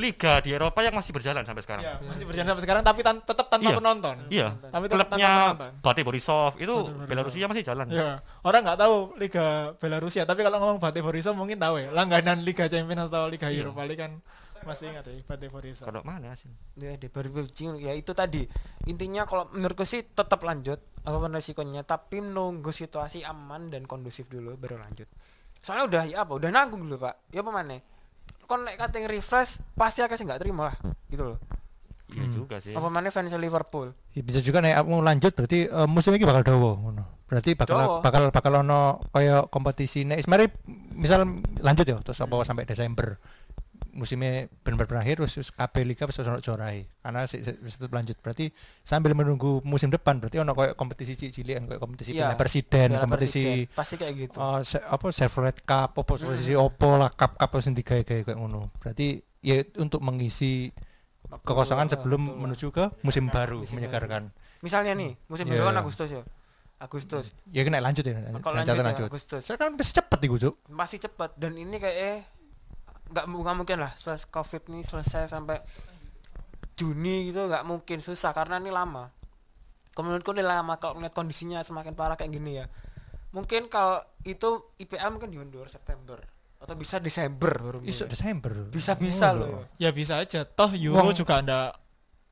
liga 0.00 0.40
di 0.40 0.56
Eropa 0.56 0.80
yang 0.80 0.96
masih 0.96 1.12
berjalan 1.12 1.44
sampai 1.44 1.60
sekarang 1.60 1.84
Ya, 1.84 2.00
masih 2.00 2.24
berjalan 2.24 2.48
sampai 2.48 2.62
sekarang 2.64 2.82
tapi 2.82 3.00
tan- 3.04 3.20
tetap 3.20 3.46
tanpa 3.52 3.68
Iya. 3.68 3.76
penonton. 3.76 4.16
iya 4.32 4.48
Tapi 4.72 4.84
tetap 4.88 5.06
tanpa 5.06 5.16
klubnya 5.18 5.32
penonton. 5.52 5.70
Bate 5.84 6.00
Borisov 6.00 6.52
itu 6.56 6.74
Bate. 6.88 7.08
Belarusia 7.10 7.44
masih 7.44 7.62
jalan 7.62 7.86
Ya, 7.92 8.24
orang 8.40 8.60
nggak 8.64 8.78
tahu 8.80 8.94
Liga 9.20 9.46
Belarusia, 9.76 10.22
tapi 10.24 10.40
kalau 10.40 10.56
ngomong 10.56 10.78
Bate 10.80 11.04
Borisov 11.04 11.36
mungkin 11.36 11.60
tahu 11.60 11.76
ya. 11.78 11.92
Langganan 11.92 12.40
Liga 12.40 12.64
Champions 12.64 13.12
atau 13.12 13.28
Liga 13.28 13.52
Iya. 13.52 13.60
Europa 13.60 13.84
League 13.84 14.00
kan 14.00 14.12
masih 14.60 14.92
ingat 14.92 15.04
ya 15.04 15.20
Bate 15.24 15.48
Borisov. 15.48 15.88
kalau 15.88 16.00
mana 16.00 16.32
sih 16.32 16.48
Ya, 16.76 16.92
di 16.92 17.08
ya 17.78 17.92
itu 17.92 18.12
tadi 18.12 18.44
intinya 18.84 19.24
kalau 19.24 19.48
menurutku 19.52 19.84
sih 19.84 20.04
tetap 20.04 20.40
lanjut 20.40 20.80
apa 21.00 21.16
pun 21.16 21.32
resikonya 21.32 21.80
tapi 21.80 22.20
menunggu 22.20 22.68
situasi 22.68 23.24
aman 23.24 23.68
dan 23.68 23.88
kondusif 23.88 24.28
dulu 24.28 24.60
baru 24.60 24.76
lanjut 24.76 25.08
soalnya 25.60 25.84
udah 25.84 26.02
ya 26.06 26.16
apa 26.24 26.32
udah 26.36 26.48
nanggung 26.48 26.84
dulu 26.84 27.00
pak 27.00 27.32
ya 27.32 27.40
apa 27.40 27.48
mana 27.48 27.80
kon 28.44 28.66
nek 28.66 28.76
kating 28.76 29.06
refresh 29.06 29.62
pasti 29.74 30.00
akeh 30.00 30.16
sing 30.16 30.26
nggak 30.26 30.42
terima 30.42 30.70
lah 30.70 30.76
gitu 31.06 31.34
loh. 31.34 31.38
Iya 32.10 32.26
Hmm. 32.26 32.34
juga 32.34 32.58
sih. 32.58 32.74
Apa 32.74 32.90
mana 32.90 33.14
fans 33.14 33.30
Liverpool? 33.38 33.94
Ya, 34.12 34.22
bisa 34.26 34.42
juga 34.42 34.58
nih 34.58 34.74
aku 34.74 34.98
lanjut 34.98 35.30
berarti 35.30 35.70
eh, 35.70 35.86
musim 35.86 36.10
ini 36.10 36.26
bakal 36.26 36.42
ngono. 36.74 37.06
Berarti 37.30 37.54
bakal 37.54 37.78
Dawa. 37.78 37.98
bakal 38.02 38.22
bakal 38.34 38.52
ono 38.66 38.98
kaya 39.14 39.46
kompetisi. 39.46 40.02
Nek 40.02 40.26
mari 40.26 40.50
misal 40.98 41.22
lanjut 41.62 41.86
ya 41.86 41.94
terus 42.02 42.18
apa 42.18 42.42
sampai 42.42 42.66
Desember 42.66 43.14
musimnya 43.92 44.46
benar 44.60 44.84
berakhir 44.84 45.18
terus 45.18 45.50
KB 45.50 45.74
Liga 45.82 46.04
wis 46.04 46.14
juarai 46.16 46.86
karena 47.00 47.24
wis 47.24 47.74
lanjut 47.82 48.16
berarti 48.18 48.48
sambil 48.80 49.12
menunggu 49.12 49.58
musim 49.62 49.88
depan 49.88 50.16
berarti 50.16 50.38
ono 50.38 50.52
kayak 50.52 50.74
kompetisi 50.74 51.14
cilik 51.16 51.66
kayak 51.66 51.78
kompetisi 51.78 52.10
Iya, 52.12 52.30
Piala 52.30 52.36
presiden 52.36 52.88
kompetisi 52.94 53.42
Presiden. 53.66 53.74
pasti 53.74 53.94
kayak 53.96 54.14
gitu 54.16 54.36
Oh, 54.36 54.58
se- 54.60 54.80
apa 54.80 55.06
Chevrolet 55.08 55.58
Cup 55.60 55.90
apa 55.92 56.02
posisi 56.02 56.52
opo 56.52 56.94
lah 56.94 57.10
cup 57.10 57.34
cup 57.34 57.50
sing 57.58 57.72
digawe 57.72 58.00
kayak 58.00 58.32
ngono. 58.32 58.70
Berarti 58.76 59.18
ya 59.40 59.58
untuk 59.76 60.00
mengisi 60.00 60.70
kekosongan 61.40 61.86
sebelum 61.88 62.22
betul. 62.26 62.38
menuju 62.40 62.66
ke 62.70 62.84
musim 63.00 63.26
baru 63.26 63.62
Musim 63.62 63.78
menyegarkan. 63.78 64.30
misalnya 64.60 64.92
nih 64.92 65.14
musim 65.26 65.46
Iya. 65.46 65.52
baru 65.56 65.62
kan 65.66 65.76
Agustus 65.78 66.08
ya 66.10 66.22
Agustus 66.78 67.24
Ya 67.46 67.60
kena 67.60 67.78
lanjut 67.78 68.02
ya. 68.02 68.16
kalau 68.38 68.56
lanjut, 68.56 68.72
lanjut, 68.74 69.04
ya. 69.04 69.08
Agustus 69.08 69.42
Saya 69.42 69.56
kan 69.56 69.72
pasti 69.74 69.92
cepet 69.94 70.18
iku, 70.22 70.36
Cuk. 70.38 70.54
masih 70.66 70.98
cepat 70.98 71.36
dan 71.36 71.52
ini 71.52 71.76
kayak 71.76 71.96
eh 71.96 72.18
nggak 73.10 73.24
nggak 73.26 73.56
mungkin 73.56 73.78
lah 73.78 73.92
setelah 73.94 74.18
covid 74.32 74.62
ini 74.68 74.80
selesai 74.80 75.26
sampai 75.26 75.58
Juni 76.74 77.28
gitu 77.28 77.44
nggak 77.44 77.62
mungkin 77.62 77.98
susah 77.98 78.32
karena 78.32 78.56
ini 78.56 78.70
lama 78.70 79.10
menurutku 79.92 80.32
ini 80.32 80.40
lama 80.40 80.80
kalau 80.80 80.96
melihat 80.96 81.12
kondisinya 81.12 81.60
semakin 81.60 81.92
parah 81.92 82.16
kayak 82.16 82.32
gini 82.32 82.56
ya 82.56 82.66
mungkin 83.30 83.68
kalau 83.68 84.00
itu 84.22 84.48
IPL 84.78 85.12
mungkin 85.12 85.28
diundur 85.28 85.68
September 85.68 86.16
atau 86.56 86.72
bisa 86.72 86.96
Desember 86.96 87.52
baru 87.52 87.78
Isu 87.80 88.04
mulai. 88.04 88.10
Desember. 88.10 88.52
bisa 88.66 88.92
bisa 88.94 89.26
Oh, 89.28 89.36
loh 89.36 89.64
Ya 89.76 89.90
bisa 89.90 90.16
aja. 90.18 90.44
Toh 90.44 90.72
Euro 90.74 91.04
Wong- 91.04 91.12
juga 91.14 91.36
anda 91.36 91.72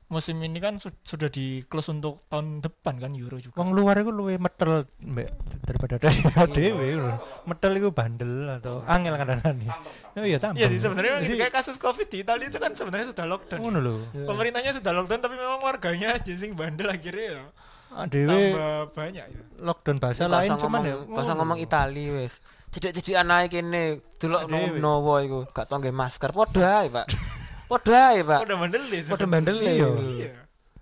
musim 0.09 0.41
ini 0.41 0.57
kan 0.57 0.81
su- 0.81 0.93
sudah 1.05 1.29
di 1.29 1.61
close 1.69 1.93
untuk 1.93 2.17
tahun 2.27 2.65
depan 2.65 2.97
kan 2.97 3.13
Euro 3.13 3.37
juga. 3.37 3.61
Wong 3.61 3.77
luar 3.77 4.01
iku 4.01 4.09
luwe 4.09 4.41
metel 4.41 4.89
mbek 5.05 5.29
daripada 5.63 6.01
dari 6.01 6.17
dhewe 6.49 6.97
lho. 6.97 7.13
Metel 7.45 7.77
iku 7.77 7.93
bandel 7.93 8.49
atau 8.49 8.81
angel 8.89 9.13
kadang-kadang. 9.15 9.69
Oh 10.17 10.25
iya 10.25 10.41
tambah. 10.41 10.57
Iya 10.57 10.67
sih 10.73 10.81
sebenarnya 10.81 11.21
memang 11.21 11.29
gitu. 11.29 11.41
Kayak 11.45 11.53
kasus 11.61 11.77
Covid 11.77 12.09
di 12.09 12.25
Italia 12.25 12.49
itu 12.49 12.57
kan 12.57 12.73
sebenarnya 12.73 13.13
sudah 13.13 13.25
lockdown. 13.29 13.59
ngono 13.61 13.79
lho. 13.79 13.95
Pemerintahnya 14.25 14.73
sudah 14.73 14.91
lockdown 14.97 15.21
tapi 15.21 15.35
memang 15.37 15.61
warganya 15.61 16.13
aja 16.17 16.33
sing 16.33 16.57
bandel 16.57 16.89
akhirnya 16.89 17.37
ya 17.37 17.43
Dhewe 17.89 18.29
tambah 18.29 18.81
banyak 18.93 19.25
ya. 19.25 19.41
lockdown 19.65 19.97
bahasa 19.97 20.29
lain 20.29 20.53
cuman 20.61 20.85
ngomong, 20.85 21.09
ya 21.09 21.21
usah 21.25 21.33
ngomong 21.33 21.57
Itali 21.57 22.13
wes 22.13 22.37
cedek-cedek 22.69 23.17
anak 23.17 23.49
kene 23.49 23.97
delok 24.21 24.45
nowo 24.77 25.17
iku 25.25 25.39
gak 25.49 25.65
tau 25.65 25.81
masker 25.81 26.29
padha 26.29 26.85
ae 26.85 26.89
Pak 26.93 27.09
padha 27.69 28.11
ae 28.11 28.21
Pak 28.21 28.39
Udah 28.43 28.57
bandel 28.57 28.83
deh. 28.83 28.99
sebenarnya. 28.99 29.29
bandel 29.29 29.57
Iya. 29.61 29.87
Iya. 30.17 30.31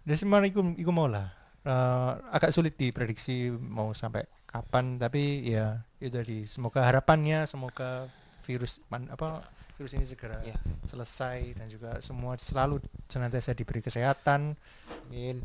Jadi 0.02 0.15
sebenarnya 0.15 0.50
iku, 0.50 0.62
iku 0.73 0.89
mau 0.89 1.06
lah. 1.06 1.28
Eh, 1.62 2.12
agak 2.32 2.50
sulit 2.50 2.73
diprediksi 2.73 3.52
mau 3.52 3.91
sampai 3.91 4.23
kapan 4.47 4.95
tapi 4.95 5.43
ya 5.43 5.76
itu 6.00 6.15
tadi 6.15 6.47
semoga 6.47 6.80
harapannya 6.82 7.43
semoga 7.43 8.08
virus 8.41 8.80
man- 8.88 9.12
apa 9.12 9.43
virus 9.76 9.91
ini 9.91 10.08
segera 10.08 10.39
Iya. 10.39 10.56
selesai 10.82 11.54
dan 11.54 11.67
juga 11.67 12.00
semua 12.00 12.39
selalu 12.39 12.80
senantiasa 13.06 13.52
diberi 13.52 13.84
kesehatan 13.84 14.56
Amin. 15.04 15.43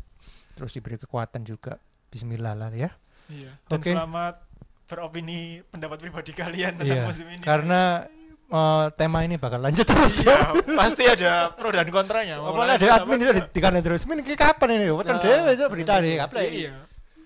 terus 0.55 0.71
diberi 0.71 0.95
kekuatan 0.95 1.43
juga 1.43 1.75
Bismillah 2.07 2.55
lah 2.55 2.71
ya 2.71 2.87
Iya. 3.27 3.51
Dan 3.67 3.77
Oke. 3.77 3.91
selamat 3.91 4.35
beropini 4.85 5.39
pendapat 5.65 5.97
pribadi 5.99 6.31
kalian 6.31 6.77
tentang 6.77 6.87
Iya, 6.95 7.03
musim 7.03 7.27
ini. 7.27 7.43
karena 7.43 8.07
eh, 8.53 8.85
tema 8.93 9.25
ini 9.25 9.41
bakal 9.41 9.57
lanjut 9.59 9.81
terus 9.81 10.21
Iya, 10.21 10.53
pasti 10.77 11.03
ada 11.09 11.49
pro 11.51 11.73
dan 11.73 11.89
kontranya. 11.89 12.37
Apalagi 12.37 12.85
ada 12.85 13.01
admin 13.01 13.17
itu 13.19 13.33
dikanen 13.49 13.81
terus. 13.81 14.05
Min 14.05 14.21
kapan 14.21 14.77
ini? 14.77 14.93
Wacan 14.93 15.17
Nah, 15.17 15.21
dhewe 15.21 15.65
berita 15.67 15.97
nih, 15.97 16.21
kaplek. 16.21 16.45
Iya. 16.47 16.73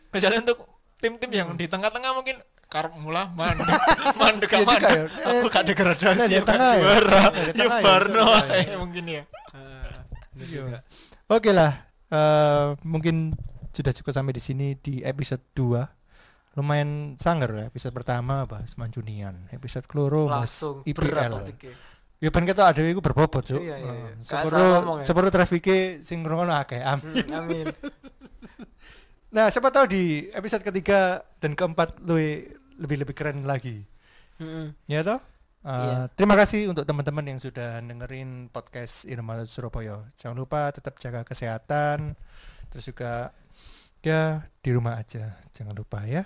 Kecuali 0.08 0.36
untuk 0.40 0.58
tim-tim 0.98 1.30
yang 1.30 1.50
di 1.54 1.68
tengah-tengah 1.68 2.12
mungkin 2.16 2.40
karep 2.68 2.94
mula 3.00 3.32
mandek 3.32 3.63
mandek 4.20 4.50
Iya 4.52 4.60
juga 4.60 4.72
mandek 4.76 4.92
ya. 4.92 5.04
aku 5.24 5.48
gak 5.48 5.63
degradasi 5.72 6.20
Nah, 6.20 6.28
di 6.28 6.36
ya 6.36 6.42
ya. 6.44 6.76
juara 6.76 7.22
ya 7.32 7.52
ya, 7.56 7.68
Barno 7.80 8.28
ya. 8.44 8.76
mungkin 8.76 9.04
ya 9.08 9.24
Iya. 10.38 10.80
Oke 11.28 11.50
lah, 11.52 11.72
eh, 12.12 12.66
mungkin 12.86 13.34
sudah 13.74 13.94
cukup 13.94 14.12
sampai 14.13 14.34
di 14.36 14.44
sini 14.44 14.68
di 14.78 15.02
episode 15.02 15.42
2 15.54 15.96
Lumayan 16.58 17.13
sangar 17.22 17.54
ya 17.54 17.70
episode 17.70 17.93
pertama 17.93 18.50
bahas 18.50 18.74
Manjunian 18.82 19.38
Episode 19.54 19.86
keloro 19.86 20.26
bahas 20.26 20.50
langsung 20.50 20.82
IPL 20.89 21.54
Ya 22.17 22.34
ben 22.34 22.50
ketok 22.50 22.65
adewe 22.65 22.98
iku 22.98 23.02
berbobot, 23.06 23.46
Cuk. 23.46 23.62
Iya, 23.62 23.78
iya, 23.78 23.93
iya. 23.93 24.10
Gak 24.26 24.50
Sepuro 24.50 24.65
ya. 24.98 25.06
sepuro 25.06 25.30
trafike 25.30 26.02
sing 26.02 26.26
ngrungokno 26.26 26.50
akeh. 26.50 26.82
Amin. 26.82 27.13
Hmm, 27.30 27.38
amin 27.46 27.65
Nah, 29.38 29.54
siapa 29.54 29.70
tahu 29.70 29.86
di 29.86 30.26
episode 30.34 30.65
ketiga 30.65 31.22
dan 31.38 31.54
keempat 31.54 32.02
lebih 32.02 32.58
lebih 32.82 32.98
lebih 33.06 33.13
keren 33.13 33.46
lagi. 33.46 33.86
Mm-mm. 34.41 34.74
Ya 34.89 35.06
toh? 35.06 35.22
Uh, 35.62 35.78
Iya. 35.78 35.98
Terima 36.17 36.34
kasih 36.34 36.74
untuk 36.74 36.89
teman-teman 36.89 37.22
yang 37.28 37.38
sudah 37.38 37.78
dengerin 37.86 38.50
podcast 38.50 39.06
Inomalut 39.06 39.46
Surabaya. 39.52 40.02
Jangan 40.17 40.41
lupa 40.41 40.74
tetap 40.74 40.98
jaga 40.98 41.22
kesehatan. 41.22 42.17
Terus 42.74 42.89
juga 42.89 43.30
ya 44.02 44.48
di 44.63 44.70
rumah 44.74 44.98
aja. 44.98 45.38
Jangan 45.54 45.76
lupa 45.78 46.02
ya. 46.08 46.26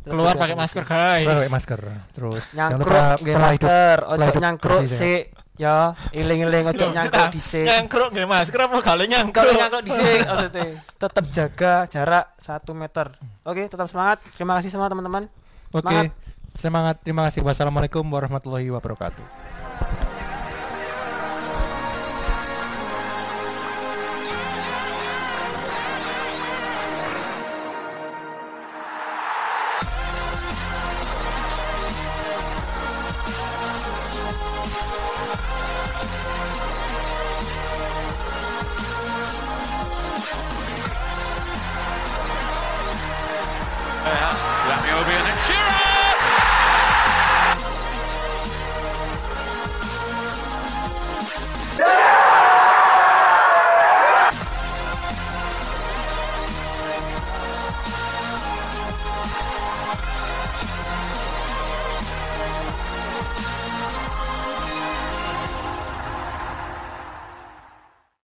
Keluar 0.00 0.32
pakai 0.32 0.56
masker, 0.56 0.84
guys. 0.88 1.28
Pakai 1.28 1.50
masker. 1.52 1.80
Terus 2.16 2.44
nyangkruk 2.56 3.18
nggih 3.20 3.36
masker 3.36 3.96
ojo 4.08 4.30
nyangkruk 4.40 4.80
sik 4.88 5.24
ya 5.60 5.92
iling-iling 6.16 6.72
ojo 6.72 6.84
nyangkruk 6.88 7.28
dhisik 7.36 7.68
Nyangkruk 7.68 8.08
nggih 8.16 8.24
masker 8.24 8.60
apa 8.64 8.76
kali 8.80 8.82
kalau 8.82 9.04
nyangkruk? 9.04 9.52
nyangkruk 9.52 9.82
dhisik 9.84 10.20
maksudnya 10.30 10.64
tetap 10.96 11.24
jaga 11.28 11.74
jarak 11.84 12.26
satu 12.40 12.72
meter 12.72 13.12
oke 13.44 13.60
tetap 13.68 13.84
semangat 13.84 14.24
terima 14.40 14.56
kasih 14.56 14.72
semua 14.72 14.88
teman-teman 14.88 15.28
Oke. 15.70 15.86
Semangat. 15.86 16.10
Semangat. 16.50 16.96
Terima 17.06 17.22
kasih. 17.30 17.46
Wassalamualaikum 17.46 18.02
warahmatullahi 18.02 18.74
wabarakatuh. 18.74 19.22